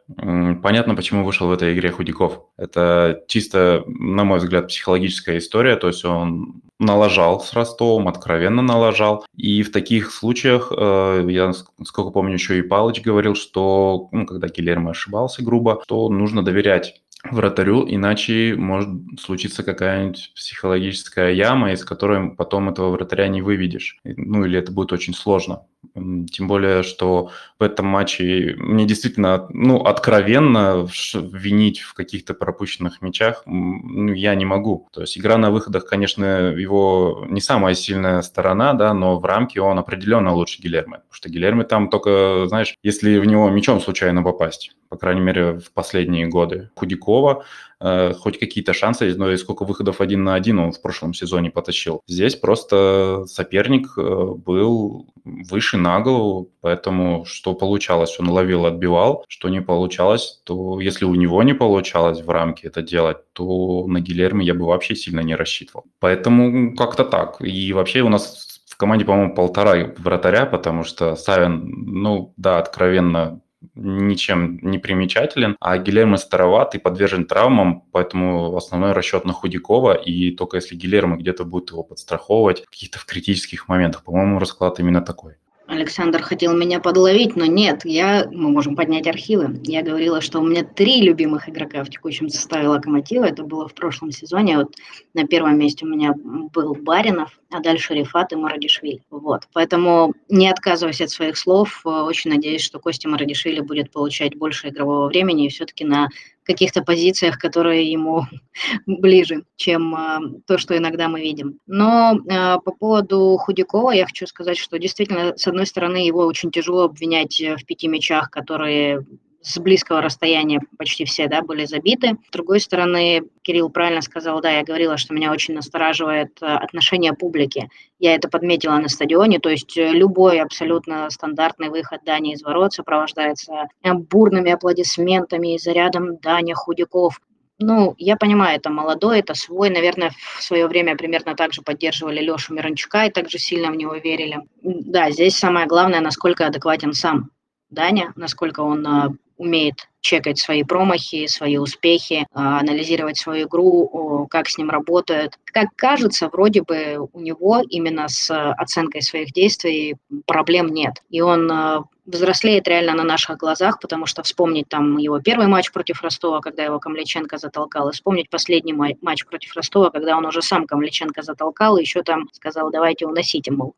[0.64, 2.46] Понятно, почему вышел в этой игре Худяков.
[2.58, 5.76] Это чисто, на мой взгляд, психологическая история.
[5.76, 9.26] То есть он налажал с Ростовом, откровенно налажал.
[9.36, 11.52] И в таких случаях, э, я,
[11.84, 17.02] сколько помню, еще и Палыч говорил, что ну, когда Гильермо ошибался грубо, то нужно доверять
[17.24, 24.00] вратарю, иначе может случиться какая-нибудь психологическая яма, из которой потом этого вратаря не выведешь.
[24.04, 25.64] Ну или это будет очень сложно.
[25.94, 33.44] Тем более, что в этом матче мне действительно, ну, откровенно винить в каких-то пропущенных мячах
[33.46, 34.88] ну, я не могу.
[34.92, 39.62] То есть игра на выходах, конечно, его не самая сильная сторона, да, но в рамке
[39.62, 40.98] он определенно лучше Гилермо.
[40.98, 45.60] Потому что Гилермо там только, знаешь, если в него мячом случайно попасть по крайней мере,
[45.60, 46.72] в последние годы.
[47.10, 47.44] Худякова
[47.82, 51.50] э, хоть какие-то шансы, но и сколько выходов один на один он в прошлом сезоне
[51.50, 52.02] потащил.
[52.08, 54.02] Здесь просто соперник э,
[54.46, 61.06] был выше на голову, поэтому что получалось, он ловил, отбивал, что не получалось, то если
[61.06, 65.22] у него не получалось в рамке это делать, то на Гилерме я бы вообще сильно
[65.22, 65.86] не рассчитывал.
[66.00, 67.38] Поэтому как-то так.
[67.42, 73.42] И вообще у нас в команде, по-моему, полтора вратаря, потому что Савин, ну да, откровенно
[73.76, 80.32] ничем не примечателен, а Гилермо староват и подвержен травмам, поэтому основной расчет на Худякова, и
[80.32, 84.04] только если Гилермо где-то будет его подстраховывать каких-то в критических моментах.
[84.04, 85.36] По-моему, расклад именно такой.
[85.70, 89.60] Александр хотел меня подловить, но нет, я, мы можем поднять архивы.
[89.64, 93.26] Я говорила, что у меня три любимых игрока в текущем составе Локомотива.
[93.26, 94.58] Это было в прошлом сезоне.
[94.58, 94.76] Вот
[95.14, 99.04] на первом месте у меня был Баринов, а дальше Рифат и Марадишвили.
[99.12, 99.48] Вот.
[99.54, 105.08] Поэтому не отказываясь от своих слов, очень надеюсь, что Костя Марадишвили будет получать больше игрового
[105.08, 106.10] времени и все-таки на
[106.50, 108.26] каких-то позициях, которые ему
[108.88, 111.60] ближе, чем э, то, что иногда мы видим.
[111.68, 116.50] Но э, по поводу Худякова я хочу сказать, что действительно, с одной стороны, его очень
[116.50, 119.06] тяжело обвинять в пяти мячах, которые
[119.42, 122.18] с близкого расстояния почти все да, были забиты.
[122.28, 127.14] С другой стороны, Кирилл правильно сказал, да, я говорила, что меня очень настораживает э, отношение
[127.14, 127.70] публики.
[128.00, 132.74] Я это подметила на стадионе, то есть э, любой абсолютно стандартный выход Дани из ворот
[132.74, 137.22] сопровождается э, бурными аплодисментами и зарядом Даня Худяков.
[137.62, 139.70] Ну, я понимаю, это молодой, это свой.
[139.70, 143.96] Наверное, в свое время примерно так же поддерживали Лешу Мирончука и также сильно в него
[143.96, 144.40] верили.
[144.64, 147.32] Да, здесь самое главное, насколько адекватен сам
[147.70, 154.58] Даня, насколько он умеет чекать свои промахи, свои успехи, а, анализировать свою игру, как с
[154.58, 155.40] ним работают.
[155.46, 161.02] Как кажется, вроде бы у него именно с оценкой своих действий проблем нет.
[161.10, 165.72] И он а, взрослеет реально на наших глазах, потому что вспомнить там его первый матч
[165.72, 170.42] против Ростова, когда его Камличенко затолкал, и вспомнить последний матч против Ростова, когда он уже
[170.42, 173.76] сам Камличенко затолкал, и еще там сказал, давайте уносите, мол,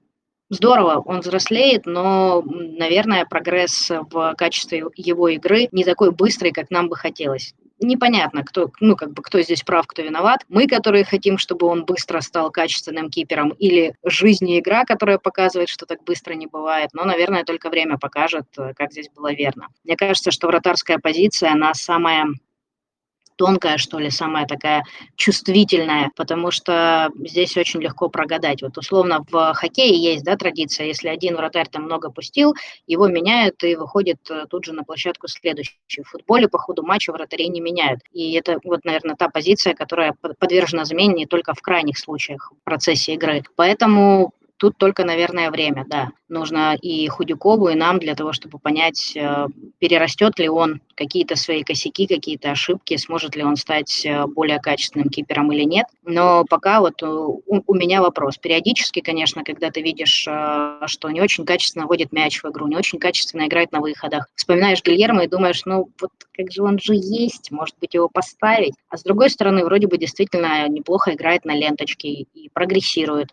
[0.52, 6.90] здорово, он взрослеет, но, наверное, прогресс в качестве его игры не такой быстрый, как нам
[6.90, 7.56] бы хотелось.
[7.84, 10.42] Непонятно, кто, ну, как бы, кто здесь прав, кто виноват.
[10.50, 15.68] Мы, которые хотим, чтобы он быстро стал качественным кипером, или жизнь и игра, которая показывает,
[15.68, 16.92] что так быстро не бывает.
[16.94, 19.70] Но, наверное, только время покажет, как здесь было верно.
[19.84, 22.28] Мне кажется, что вратарская позиция, она самая
[23.36, 24.84] тонкая, что ли, самая такая
[25.16, 28.62] чувствительная, потому что здесь очень легко прогадать.
[28.62, 32.54] Вот условно в хоккее есть, да, традиция, если один вратарь там много пустил,
[32.88, 35.74] его меняют и выходит э, тут же на площадку следующий.
[36.04, 38.02] В футболе по ходу матча вратарей не меняют.
[38.12, 42.64] И это вот, наверное, та позиция, которая подвержена замене не только в крайних случаях в
[42.64, 43.44] процессе игры.
[43.56, 46.12] Поэтому Тут только, наверное, время, да.
[46.30, 49.48] Нужно и Худякову, и нам для того, чтобы понять, э,
[49.80, 55.10] перерастет ли он какие-то свои косяки, какие-то ошибки, сможет ли он стать э, более качественным
[55.10, 55.88] кипером или нет.
[56.04, 58.38] Но пока вот у, у меня вопрос.
[58.38, 62.78] Периодически, конечно, когда ты видишь, э, что не очень качественно вводит мяч в игру, не
[62.78, 66.94] очень качественно играет на выходах, вспоминаешь Гильермо и думаешь, ну вот как же он же
[66.94, 68.76] есть, может быть его поставить.
[68.90, 73.32] А с другой стороны, вроде бы действительно неплохо играет на ленточке и прогрессирует.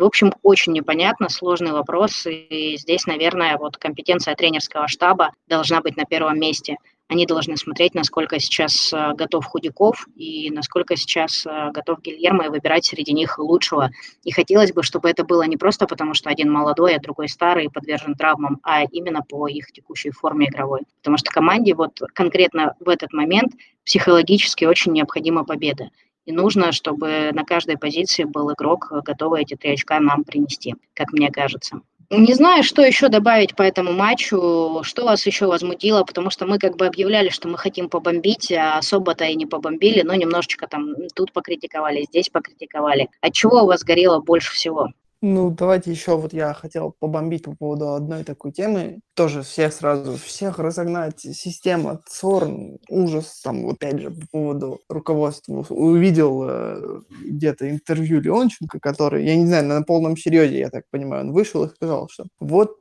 [0.00, 5.98] В общем, очень непонятно, сложный вопрос, и здесь, наверное, вот компетенция тренерского штаба должна быть
[5.98, 6.78] на первом месте.
[7.08, 12.48] Они должны смотреть, насколько сейчас э, готов Худяков и насколько сейчас э, готов Гильермо, и
[12.48, 13.90] выбирать среди них лучшего.
[14.24, 17.66] И хотелось бы, чтобы это было не просто потому, что один молодой, а другой старый
[17.66, 20.80] и подвержен травмам, а именно по их текущей форме игровой.
[21.02, 23.52] Потому что команде вот конкретно в этот момент
[23.84, 25.90] психологически очень необходима победа.
[26.30, 31.12] И нужно, чтобы на каждой позиции был игрок, готовый эти три очка нам принести, как
[31.12, 31.80] мне кажется.
[32.08, 36.60] Не знаю, что еще добавить по этому матчу, что вас еще возмутило, потому что мы
[36.60, 40.94] как бы объявляли, что мы хотим побомбить, а особо-то и не побомбили, но немножечко там
[41.16, 43.08] тут покритиковали, здесь покритиковали.
[43.20, 44.90] От чего у вас горело больше всего?
[45.22, 49.00] Ну, давайте еще вот я хотел побомбить по поводу одной такой темы.
[49.14, 51.20] Тоже всех сразу, всех разогнать.
[51.20, 55.62] Система ЦОРН, ужас там, опять же, по поводу руководства.
[55.68, 61.26] Увидел э, где-то интервью Леонченко, который, я не знаю, на полном серьезе, я так понимаю,
[61.26, 62.78] он вышел и сказал, что вот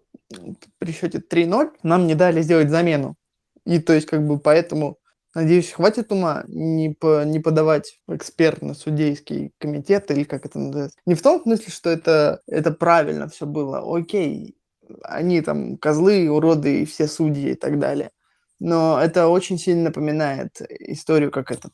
[0.77, 3.15] при счете 3-0 нам не дали сделать замену.
[3.65, 4.98] И то есть как бы поэтому
[5.35, 10.97] Надеюсь, хватит ума не, по, не подавать экспертно-судейский комитет, или как это называется.
[11.05, 13.95] Не в том смысле, что это, это правильно все было.
[13.95, 14.55] Окей,
[15.03, 18.09] они там козлы, уроды и все судьи и так далее.
[18.59, 21.71] Но это очень сильно напоминает историю, как этот,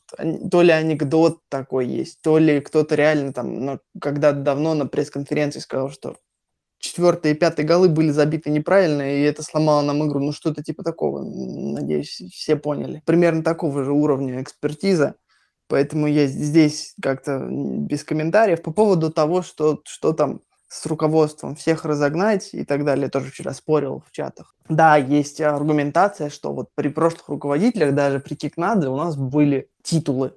[0.50, 5.90] то ли анекдот такой есть, то ли кто-то реально там, когда давно на пресс-конференции сказал,
[5.90, 6.16] что
[6.86, 10.20] четвертый и пятый голы были забиты неправильно, и это сломало нам игру.
[10.20, 13.02] Ну, что-то типа такого, надеюсь, все поняли.
[13.04, 15.16] Примерно такого же уровня экспертиза.
[15.68, 18.62] Поэтому я здесь как-то без комментариев.
[18.62, 23.52] По поводу того, что, что там с руководством всех разогнать и так далее, тоже вчера
[23.52, 24.54] спорил в чатах.
[24.68, 30.34] Да, есть аргументация, что вот при прошлых руководителях, даже при Кикнаде у нас были титулы.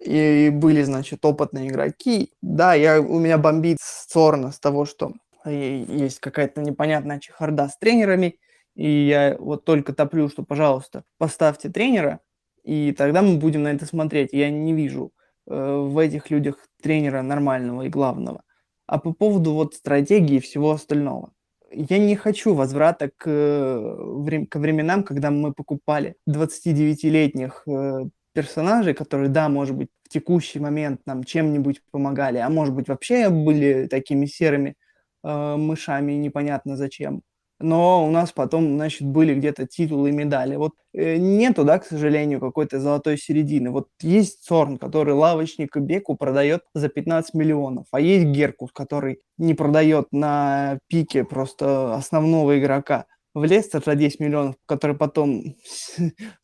[0.00, 2.32] И были, значит, опытные игроки.
[2.40, 5.12] Да, я, у меня бомбит сорно с того, что
[5.50, 8.38] есть какая-то непонятная чехарда с тренерами,
[8.74, 12.20] и я вот только топлю, что, пожалуйста, поставьте тренера,
[12.64, 14.32] и тогда мы будем на это смотреть.
[14.32, 15.12] Я не вижу
[15.46, 18.42] э, в этих людях тренера нормального и главного.
[18.86, 21.32] А по поводу вот стратегии и всего остального.
[21.70, 29.28] Я не хочу возврата к, э, к временам, когда мы покупали 29-летних э, персонажей, которые,
[29.28, 34.26] да, может быть, в текущий момент нам чем-нибудь помогали, а может быть, вообще были такими
[34.26, 34.76] серыми
[35.22, 37.22] э, мышами, непонятно зачем.
[37.62, 40.56] Но у нас потом, значит, были где-то титулы и медали.
[40.56, 43.70] Вот э, нету, да, к сожалению, какой-то золотой середины.
[43.70, 49.54] Вот есть Цорн, который лавочник Беку продает за 15 миллионов, а есть Геркус, который не
[49.54, 55.54] продает на пике просто основного игрока в Лестер за 10 миллионов, который потом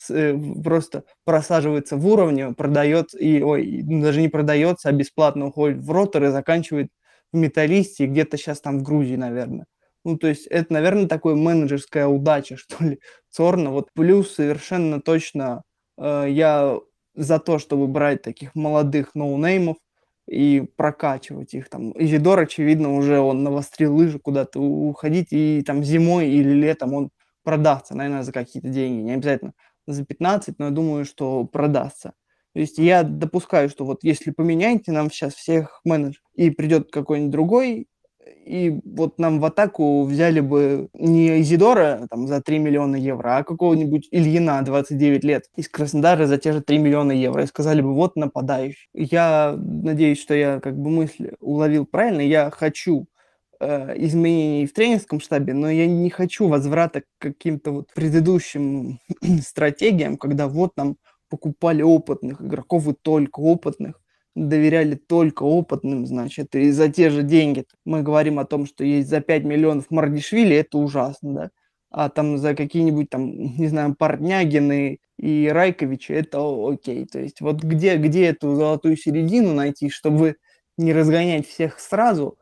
[0.08, 5.90] э, просто просаживается в уровне, продает, и, ой, даже не продается, а бесплатно уходит в
[5.90, 6.88] ротор и заканчивает
[7.32, 9.66] в Металлисте где-то сейчас там в Грузии, наверное.
[10.04, 13.70] Ну, то есть это, наверное, такой менеджерская удача, что ли, Цорна.
[13.70, 15.62] Вот плюс совершенно точно
[15.98, 16.78] э, я
[17.14, 19.76] за то, чтобы брать таких молодых ноунеймов
[20.28, 21.68] и прокачивать их.
[21.68, 27.10] Там Изидор, очевидно, уже он навострил лыжи куда-то уходить, и там зимой или летом он
[27.42, 29.02] продастся, наверное, за какие-то деньги.
[29.02, 29.54] Не обязательно
[29.86, 32.12] за 15, но я думаю, что продастся.
[32.58, 37.30] То есть я допускаю, что вот если поменяете нам сейчас всех менеджеров, и придет какой-нибудь
[37.30, 37.86] другой,
[38.44, 43.44] и вот нам в атаку взяли бы не Изидора там, за 3 миллиона евро, а
[43.44, 47.94] какого-нибудь Ильина, 29 лет, из Краснодара за те же 3 миллиона евро, и сказали бы,
[47.94, 48.88] вот нападающий.
[48.92, 53.06] Я надеюсь, что я как бы мысль уловил правильно, я хочу
[53.60, 58.98] э, изменений в тренерском штабе, но я не хочу возврата к каким-то вот предыдущим
[59.42, 60.96] стратегиям, когда вот нам
[61.28, 64.00] покупали опытных игроков и только опытных,
[64.34, 67.66] доверяли только опытным, значит, и за те же деньги.
[67.84, 71.50] Мы говорим о том, что есть за 5 миллионов Мардишвили, это ужасно, да,
[71.90, 76.38] а там за какие-нибудь там, не знаю, Портнягины, и Райкович, это
[76.68, 77.06] окей.
[77.06, 80.36] То есть вот где, где эту золотую середину найти, чтобы
[80.76, 82.38] не разгонять всех сразу,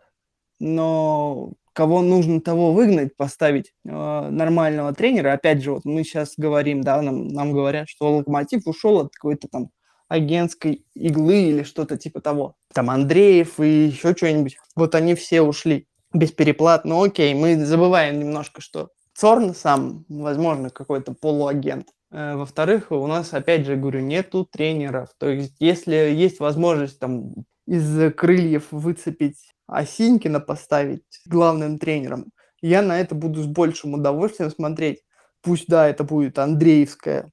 [0.60, 5.34] но кого нужно того выгнать, поставить э, нормального тренера.
[5.34, 9.46] Опять же, вот мы сейчас говорим, да, нам, нам говорят, что Локомотив ушел от какой-то
[9.48, 9.68] там
[10.08, 12.54] агентской иглы или что-то типа того.
[12.72, 14.56] Там Андреев и еще что-нибудь.
[14.74, 16.86] Вот они все ушли без переплат.
[16.86, 21.88] Ну окей, мы забываем немножко, что Цорн сам, возможно, какой-то полуагент.
[22.10, 25.10] Э, во-вторых, у нас, опять же, говорю, нету тренеров.
[25.18, 27.34] То есть, если есть возможность там
[27.66, 35.02] из крыльев выцепить Осинькина поставить главным тренером, я на это буду с большим удовольствием смотреть.
[35.42, 37.30] Пусть, да, это будет Андреевская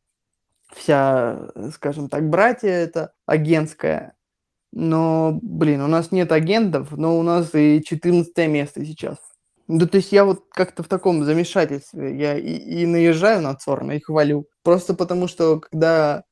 [0.75, 4.15] вся, скажем так, братья это агентская,
[4.71, 9.17] но, блин, у нас нет агентов, но у нас и 14 место сейчас.
[9.67, 12.17] Ну, то есть я вот как-то в таком замешательстве.
[12.17, 14.47] Я и, и наезжаю на Цорна, и хвалю.
[14.61, 16.23] Просто потому что, когда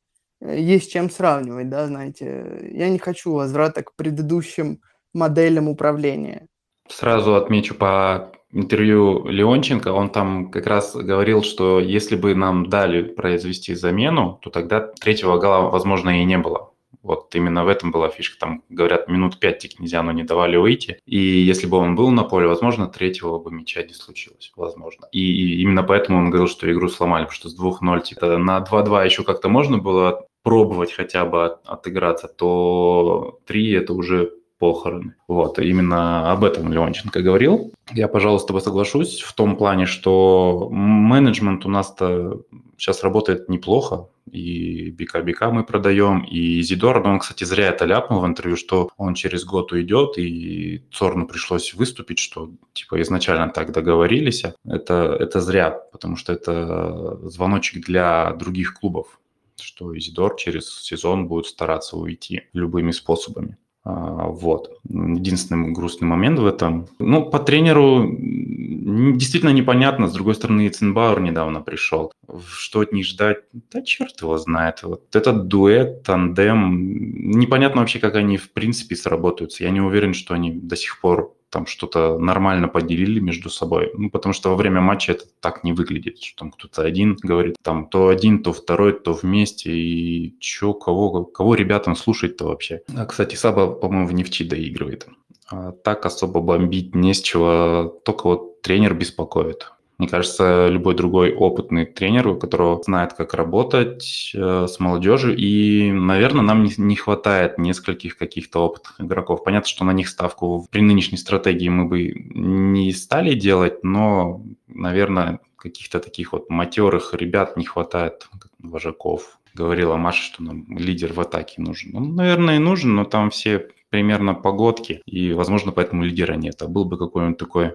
[0.41, 4.81] э, есть чем сравнивать, да, знаете, я не хочу возврата к предыдущим
[5.13, 6.47] моделям управления.
[6.87, 13.03] Сразу отмечу по интервью Леонченко, он там как раз говорил, что если бы нам дали
[13.03, 16.71] произвести замену, то тогда третьего гола, возможно, и не было.
[17.03, 18.39] Вот именно в этом была фишка.
[18.39, 20.99] Там, говорят, минут пять Тикнезиану не давали выйти.
[21.05, 24.51] И если бы он был на поле, возможно, третьего бы мяча не случилось.
[24.55, 25.07] Возможно.
[25.11, 28.59] И, и именно поэтому он говорил, что игру сломали, потому что с 2-0 типа, на
[28.59, 35.15] 2-2 еще как-то можно было пробовать хотя бы от, отыграться, то 3 это уже похороны.
[35.27, 37.73] Вот, именно об этом Леонченко говорил.
[37.93, 42.41] Я, пожалуй, с тобой соглашусь в том плане, что менеджмент у нас-то
[42.77, 48.21] сейчас работает неплохо, и Бика-Бика мы продаем, и Зидор, но он, кстати, зря это ляпнул
[48.21, 53.71] в интервью, что он через год уйдет, и Цорну пришлось выступить, что типа изначально так
[53.71, 54.43] договорились.
[54.63, 59.19] Это, это зря, потому что это звоночек для других клубов,
[59.59, 63.57] что Изидор через сезон будет стараться уйти любыми способами.
[63.83, 64.79] А, вот.
[64.87, 66.87] Единственный грустный момент в этом.
[66.99, 70.07] Ну, по тренеру действительно непонятно.
[70.07, 72.11] С другой стороны, Цинбауэр недавно пришел.
[72.47, 73.39] Что от них ждать?
[73.71, 74.83] Да черт его знает.
[74.83, 77.31] Вот этот дуэт, тандем.
[77.39, 79.63] Непонятно вообще, как они в принципе сработаются.
[79.63, 83.91] Я не уверен, что они до сих пор там что-то нормально поделили между собой.
[83.93, 87.57] Ну, потому что во время матча это так не выглядит, что там кто-то один говорит,
[87.61, 92.81] там то один, то второй, то вместе, и чё, кого, кого ребятам слушать-то вообще?
[92.95, 95.07] А, кстати, Саба, по-моему, в нефти доигрывает.
[95.49, 99.71] А так особо бомбить не с чего, только вот тренер беспокоит.
[100.01, 105.91] Мне кажется, любой другой опытный тренер, у которого знает, как работать э, с молодежью, и,
[105.91, 109.43] наверное, нам не, не хватает нескольких каких-то опытных игроков.
[109.43, 115.39] Понятно, что на них ставку при нынешней стратегии мы бы не стали делать, но, наверное,
[115.55, 119.37] каких-то таких вот матерых ребят не хватает, вожаков.
[119.53, 121.95] Говорила Маша, что нам лидер в атаке нужен.
[121.95, 126.59] Он, наверное, и нужен, но там все примерно погодки, и, возможно, поэтому лидера нет.
[126.63, 127.73] А был бы какой-нибудь такой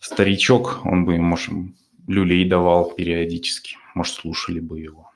[0.00, 1.54] старичок, он бы, может,
[2.06, 3.76] люлей давал периодически.
[3.94, 5.10] Может, слушали бы его.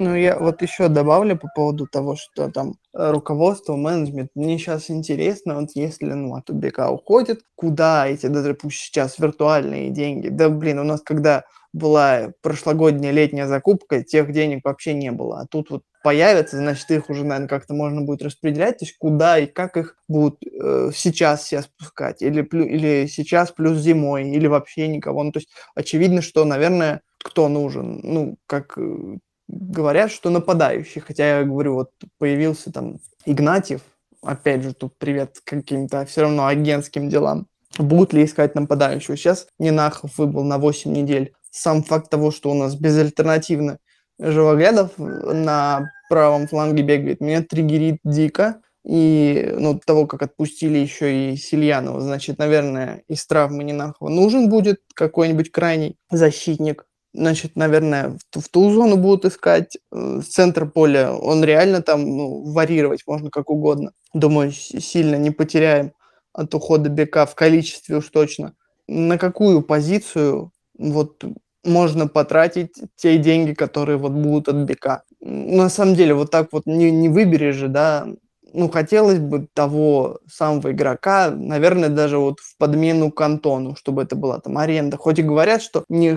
[0.00, 4.30] Ну, я вот еще добавлю по поводу того, что там э, руководство, менеджмент.
[4.36, 9.90] Мне сейчас интересно, вот если, ну, от УБК уходит, куда эти, даже пусть сейчас виртуальные
[9.90, 10.28] деньги.
[10.28, 15.40] Да, блин, у нас когда была прошлогодняя летняя закупка, тех денег вообще не было.
[15.40, 19.38] А тут вот появятся, значит, их уже, наверное, как-то можно будет распределять, то есть куда
[19.38, 24.88] и как их будут э, сейчас все спускать, или, или сейчас плюс зимой, или вообще
[24.88, 25.22] никого.
[25.22, 31.38] Ну, то есть очевидно, что, наверное, кто нужен, ну, как э, говорят, что нападающий, хотя
[31.38, 33.80] я говорю, вот появился там Игнатьев,
[34.22, 37.46] опять же, тут привет каким-то все равно агентским делам,
[37.78, 39.16] будут ли искать нападающего.
[39.16, 41.32] Сейчас Нинахов выбыл на 8 недель.
[41.50, 43.78] Сам факт того, что у нас безальтернативно
[44.18, 48.60] Живоглядов на правом фланге бегает, меня триггерит дико.
[48.84, 54.80] И ну, того, как отпустили еще и Сильянова, значит, наверное, из травмы Нинахова нужен будет
[54.94, 56.86] какой-нибудь крайний защитник.
[57.12, 59.76] Значит, наверное, в, в ту зону будут искать.
[59.92, 63.92] Э, центр поля, он реально там ну, варьировать можно как угодно.
[64.14, 65.92] Думаю, сильно не потеряем
[66.32, 68.54] от ухода бека в количестве уж точно.
[68.86, 71.24] На какую позицию вот
[71.64, 75.02] можно потратить те деньги, которые вот будут от бека.
[75.20, 78.06] На самом деле, вот так вот не, не выберешь же, да,
[78.54, 84.16] ну, хотелось бы того самого игрока, наверное, даже вот в подмену к Антону, чтобы это
[84.16, 84.96] была там аренда.
[84.96, 86.10] Хоть и говорят, что не,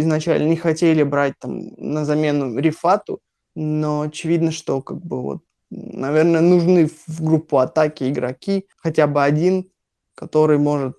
[0.00, 3.20] изначально не хотели брать там на замену Рифату,
[3.54, 9.70] но очевидно, что как бы вот, наверное, нужны в группу атаки игроки, хотя бы один,
[10.14, 10.96] который может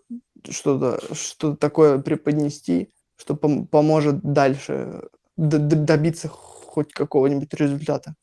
[0.49, 5.01] что-то что такое преподнести что пом- поможет дальше
[5.35, 8.13] добиться хоть какого-нибудь результата.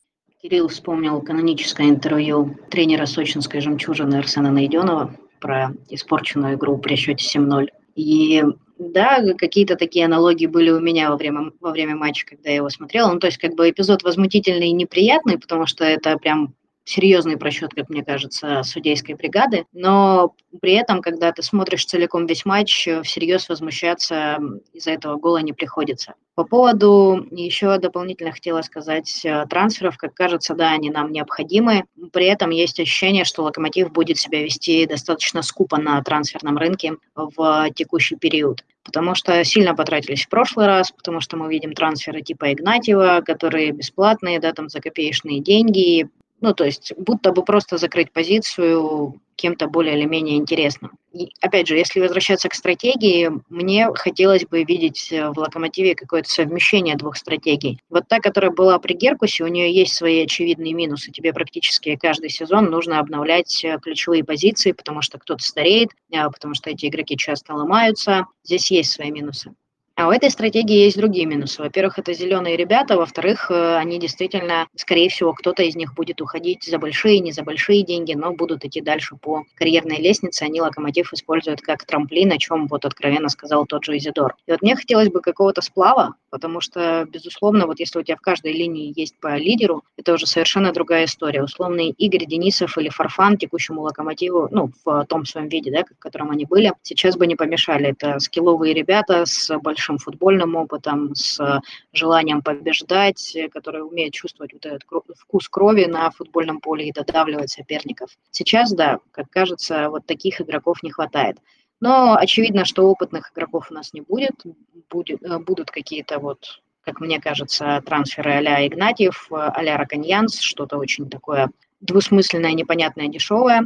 [0.43, 7.69] Кирилл вспомнил каноническое интервью тренера сочинской «Жемчужины» Арсена Найденова про испорченную игру при счете 7-0.
[7.95, 8.43] И
[8.79, 12.69] да, какие-то такие аналогии были у меня во время, во время матча, когда я его
[12.69, 13.13] смотрела.
[13.13, 17.73] Ну, то есть, как бы эпизод возмутительный и неприятный, потому что это прям серьезный просчет,
[17.75, 23.49] как мне кажется, судейской бригады, но при этом, когда ты смотришь целиком весь матч, всерьез
[23.49, 24.39] возмущаться
[24.73, 26.15] из-за этого гола не приходится.
[26.35, 31.85] По поводу, еще дополнительно хотела сказать, э, трансферов, как кажется, да, они нам необходимы.
[32.13, 37.71] При этом есть ощущение, что Локомотив будет себя вести достаточно скупо на трансферном рынке в
[37.77, 38.65] текущий период.
[38.83, 43.71] Потому что сильно потратились в прошлый раз, потому что мы видим трансферы типа Игнатьева, которые
[43.71, 46.09] бесплатные, да, там за копеечные деньги,
[46.45, 50.93] ну, то есть, будто бы просто закрыть позицию кем-то более или менее интересным.
[51.15, 56.29] И, опять же, если возвращаться к стратегии, мне хотелось бы видеть э, в «Локомотиве» какое-то
[56.29, 57.81] совмещение двух стратегий.
[57.89, 61.11] Вот та, которая была при Геркусе, у нее есть свои очевидные минусы.
[61.11, 66.53] Тебе практически каждый сезон нужно обновлять э, ключевые позиции, потому что кто-то стареет, а, потому
[66.53, 68.27] что эти игроки часто ломаются.
[68.45, 69.55] Здесь есть свои минусы.
[69.97, 71.63] А у этой стратегии есть другие минусы.
[71.63, 76.65] Во-первых, это зеленые ребята, во-вторых, э, они действительно, скорее всего, кто-то из них будет уходить
[76.65, 80.43] за большие, не за большие деньги, но будут идти дальше по карьерной лестнице.
[80.43, 84.35] Они локомотив используют как трамплин, о чем вот откровенно сказал тот же Изидор.
[84.49, 88.21] И вот мне хотелось бы какого-то сплава, потому что, безусловно, вот если у тебя в
[88.21, 91.45] каждой линии есть по лидеру, это уже совершенно другая история.
[91.45, 96.33] Условный Игорь Денисов или Фарфан текущему локомотиву, ну, в том своем виде, да, в котором
[96.33, 97.91] они были, сейчас бы не помешали.
[97.91, 101.61] Это скилловые ребята с большим большим футбольным опытом, с э,
[101.93, 104.83] желанием побеждать, э, которые умеют чувствовать вот этот
[105.17, 108.11] вкус крови на футбольном поле и додавливать соперников.
[108.31, 111.37] Сейчас, да, как кажется, вот таких игроков не хватает.
[111.81, 114.43] Но очевидно, что опытных игроков у нас не будет.
[114.91, 121.11] будет э, будут какие-то вот, как мне кажется, трансферы а-ля Игнатьев, а-ля Раканьянс, что-то очень
[121.11, 123.65] такое двусмысленное, непонятное, дешевое.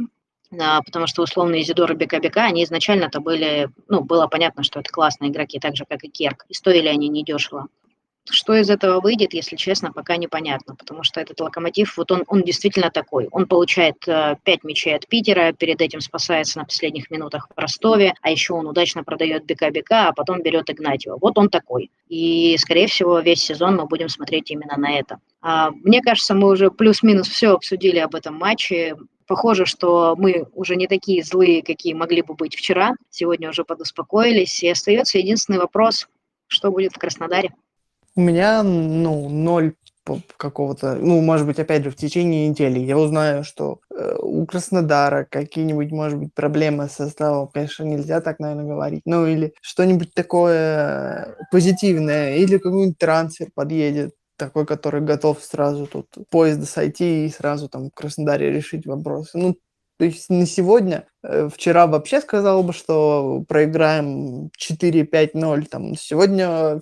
[0.57, 5.29] А, потому что условно Изидор Бека-Бека, они изначально-то были, ну, было понятно, что это классные
[5.29, 7.67] игроки, так же, как и Керк, и стоили они недешево.
[8.31, 12.43] Что из этого выйдет, если честно, пока непонятно, потому что этот локомотив, вот он, он
[12.43, 13.27] действительно такой.
[13.31, 18.13] Он получает э, 5 мячей от Питера, перед этим спасается на последних минутах в Ростове,
[18.21, 21.17] а еще он удачно продает Бека-Бека, а потом берет Игнатьева.
[21.19, 21.89] Вот он такой.
[22.07, 25.17] И, скорее всего, весь сезон мы будем смотреть именно на это.
[25.41, 28.95] А, мне кажется, мы уже плюс-минус все обсудили об этом матче.
[29.29, 32.93] Похоже, что мы уже не такие злые, какие могли бы быть вчера.
[33.11, 34.63] Сегодня уже подуспокоились.
[34.63, 36.07] И остается единственный вопрос,
[36.47, 37.53] что будет в Краснодаре.
[38.15, 39.75] У меня, ну, ноль
[40.37, 45.27] какого-то, ну, может быть, опять же, в течение недели я узнаю, что э, у Краснодара
[45.29, 51.35] какие-нибудь, может быть, проблемы с составом, конечно, нельзя так, наверное, говорить, ну, или что-нибудь такое
[51.51, 57.89] позитивное, или какой-нибудь трансфер подъедет, такой, который готов сразу тут поезда сойти и сразу там
[57.89, 59.37] в Краснодаре решить вопросы.
[59.37, 59.57] Ну,
[59.99, 66.81] то есть на сегодня, э, вчера вообще сказал бы, что проиграем 4-5-0, там сегодня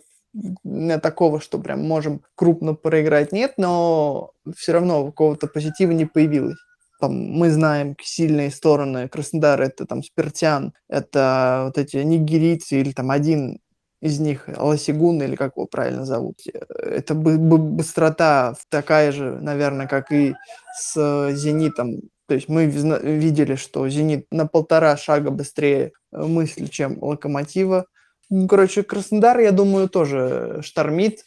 [0.64, 6.58] меня такого, что прям можем крупно проиграть, нет, но все равно какого-то позитива не появилось.
[6.99, 13.12] Там, мы знаем сильные стороны Краснодара, это там Спиртян, это вот эти нигерийцы или там
[13.12, 13.60] один
[14.02, 16.39] из них Лосигун, или как его правильно зовут.
[16.70, 20.36] Это быстрота такая же, наверное, как и
[20.80, 22.02] с «Зенитом».
[22.28, 27.86] То есть мы видели, что «Зенит» на полтора шага быстрее мысли, чем «Локомотива».
[28.30, 31.24] Ну, короче, Краснодар, я думаю, тоже штормит.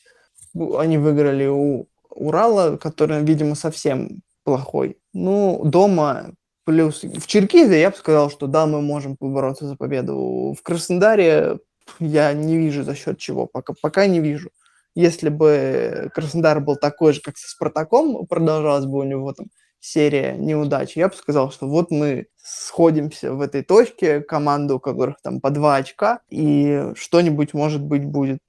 [0.55, 4.99] Они выиграли у Урала, который, видимо, совсем плохой.
[5.14, 7.03] Ну, дома плюс...
[7.03, 10.55] В Черкизе я бы сказал, что да, мы можем побороться за победу.
[10.59, 11.59] В Краснодаре
[11.99, 14.51] я не вижу за счет чего, пока, пока не вижу.
[14.95, 19.47] Если бы Краснодар был такой же, как со Спартаком, продолжалась бы у него там
[19.78, 25.16] серия неудач, я бы сказал, что вот мы сходимся в этой точке, команду, у которых
[25.22, 28.41] там по два очка, и что-нибудь, может быть, будет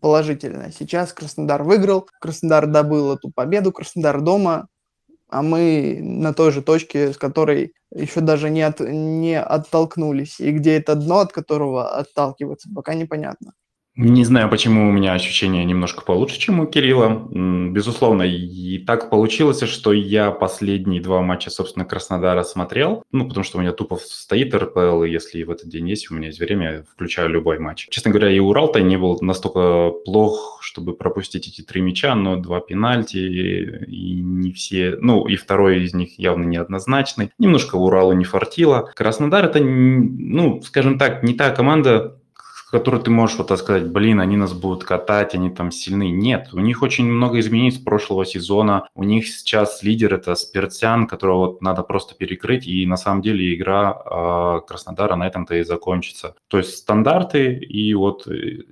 [0.00, 0.70] положительное.
[0.70, 4.68] Сейчас Краснодар выиграл, Краснодар добыл эту победу, Краснодар дома,
[5.30, 10.40] а мы на той же точке, с которой еще даже не, от, не оттолкнулись.
[10.40, 13.52] И где это дно, от которого отталкиваться, пока непонятно.
[14.02, 17.28] Не знаю, почему у меня ощущение немножко получше, чем у Кирилла.
[17.30, 23.02] Безусловно, и так получилось, что я последние два матча, собственно, Краснодара смотрел.
[23.12, 26.14] Ну, потому что у меня тупо стоит РПЛ, и если в этот день есть, у
[26.14, 27.88] меня есть время, я включаю любой матч.
[27.90, 32.60] Честно говоря, и Урал-то не был настолько плох, чтобы пропустить эти три мяча, но два
[32.60, 34.96] пенальти, и не все...
[34.98, 37.32] Ну, и второй из них явно неоднозначный.
[37.38, 38.90] Немножко Уралу не фартило.
[38.96, 42.16] Краснодар это, ну, скажем так, не та команда,
[42.70, 46.10] который ты можешь вот сказать, блин, они нас будут катать, они там сильны.
[46.10, 48.88] Нет, у них очень много изменений с прошлого сезона.
[48.94, 53.54] У них сейчас лидер это Спиртян, которого вот надо просто перекрыть, и на самом деле
[53.54, 56.34] игра э, Краснодара на этом-то и закончится.
[56.48, 58.62] То есть стандарты, и вот э,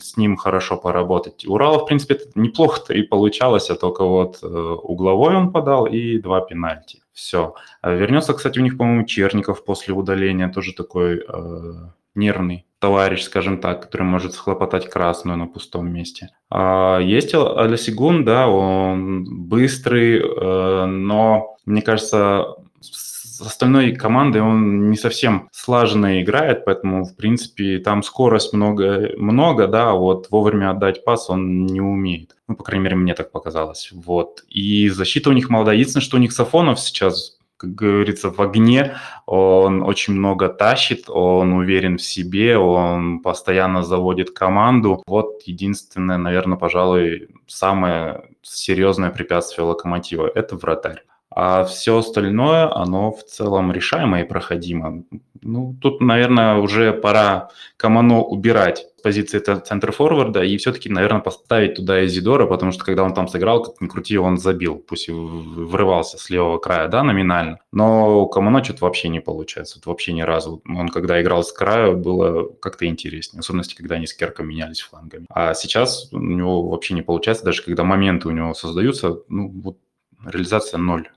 [0.00, 1.44] с ним хорошо поработать.
[1.46, 6.40] Урала, в принципе, неплохо-то и получалось, а только вот э, угловой он подал и два
[6.40, 7.02] пенальти.
[7.12, 7.54] Все.
[7.82, 11.72] А вернется, кстати, у них, по-моему, Черников после удаления, тоже такой э,
[12.14, 16.30] нервный товарищ, скажем так, который может схлопотать красную на пустом месте.
[16.50, 24.96] А есть Алисигун, да, он быстрый, э, но, мне кажется, с остальной командой он не
[24.96, 31.30] совсем слаженно играет, поэтому, в принципе, там скорость много, много, да, вот вовремя отдать пас
[31.30, 32.36] он не умеет.
[32.48, 33.90] Ну, по крайней мере, мне так показалось.
[33.92, 34.42] Вот.
[34.48, 35.48] И защита у них.
[35.50, 38.96] Единственное, что у них Сафонов сейчас как говорится, в огне,
[39.26, 45.02] он очень много тащит, он уверен в себе, он постоянно заводит команду.
[45.06, 51.02] Вот единственное, наверное, пожалуй, самое серьезное препятствие локомотива– это вратарь.
[51.32, 55.04] А все остальное, оно в целом решаемо и проходимо.
[55.42, 61.76] Ну, тут, наверное, уже пора Камано убирать с позиции центра форварда и все-таки, наверное, поставить
[61.76, 65.12] туда Изидора, потому что когда он там сыграл, как ни крути, он забил, пусть и
[65.12, 67.60] врывался с левого края, да, номинально.
[67.72, 70.60] Но у Камано что-то вообще не получается, вот вообще ни разу.
[70.68, 74.80] Он когда играл с края, было как-то интереснее, в особенности, когда они с Керком менялись
[74.80, 75.26] флангами.
[75.30, 79.78] А сейчас у него вообще не получается, даже когда моменты у него создаются, ну, вот
[80.26, 81.08] реализация ноль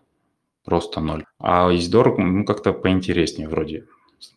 [0.64, 1.26] просто ноль.
[1.39, 3.86] А Изидор, ну, как-то поинтереснее вроде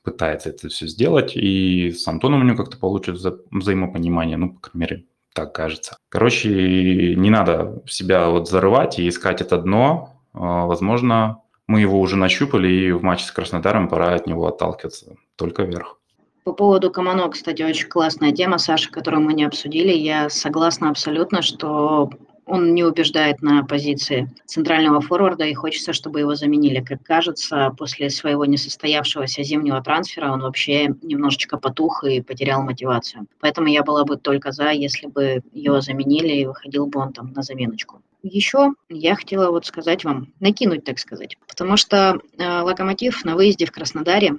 [0.02, 4.60] пытается это все сделать, и с Антоном у него как-то получится вза- взаимопонимание, ну, по
[4.60, 5.96] крайней мере, так кажется.
[6.08, 10.20] Короче, не надо себя вот зарывать и искать это дно.
[10.32, 15.16] А, возможно, мы его уже нащупали, и в матче с Краснодаром пора от него отталкиваться
[15.36, 15.98] только вверх.
[16.44, 19.92] По поводу Камано, кстати, очень классная тема, Саша, которую мы не обсудили.
[19.92, 22.10] Я согласна абсолютно, что
[22.46, 26.80] он не убеждает на позиции центрального форварда, и хочется, чтобы его заменили.
[26.80, 33.26] Как кажется, после своего несостоявшегося зимнего трансфера он вообще немножечко потух и потерял мотивацию.
[33.40, 37.32] Поэтому я была бы только за, если бы его заменили и выходил бы он там
[37.32, 38.00] на заменочку.
[38.22, 43.66] Еще я хотела вот сказать вам, накинуть, так сказать, потому что э, Локомотив на выезде
[43.66, 44.36] в Краснодаре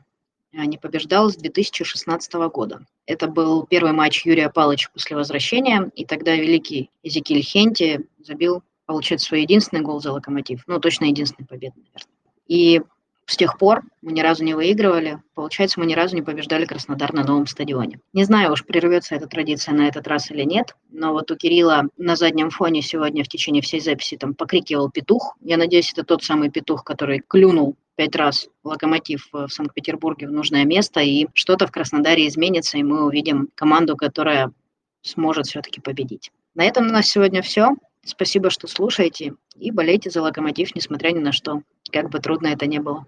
[0.54, 2.86] не побеждал с 2016 года.
[3.06, 9.28] Это был первый матч Юрия Палыча после возвращения, и тогда великий Эзекиль Хенти забил, получается,
[9.28, 10.64] свой единственный гол за «Локомотив».
[10.68, 12.14] Ну, точно единственный победный, наверное.
[12.48, 12.82] И
[13.28, 15.22] с тех пор мы ни разу не выигрывали.
[15.36, 18.00] Получается, мы ни разу не побеждали Краснодар на новом стадионе.
[18.14, 21.90] Не знаю уж, прервется эта традиция на этот раз или нет, но вот у Кирилла
[21.98, 25.36] на заднем фоне сегодня в течение всей записи там покрикивал петух.
[25.42, 30.64] Я надеюсь, это тот самый петух, который клюнул пять раз локомотив в Санкт-Петербурге в нужное
[30.64, 34.52] место, и что-то в Краснодаре изменится, и мы увидим команду, которая
[35.02, 36.32] сможет все-таки победить.
[36.56, 37.72] На этом у нас сегодня все.
[38.06, 41.62] Спасибо, что слушаете, и болейте за локомотив, несмотря ни на что,
[41.92, 43.06] как бы трудно это ни было.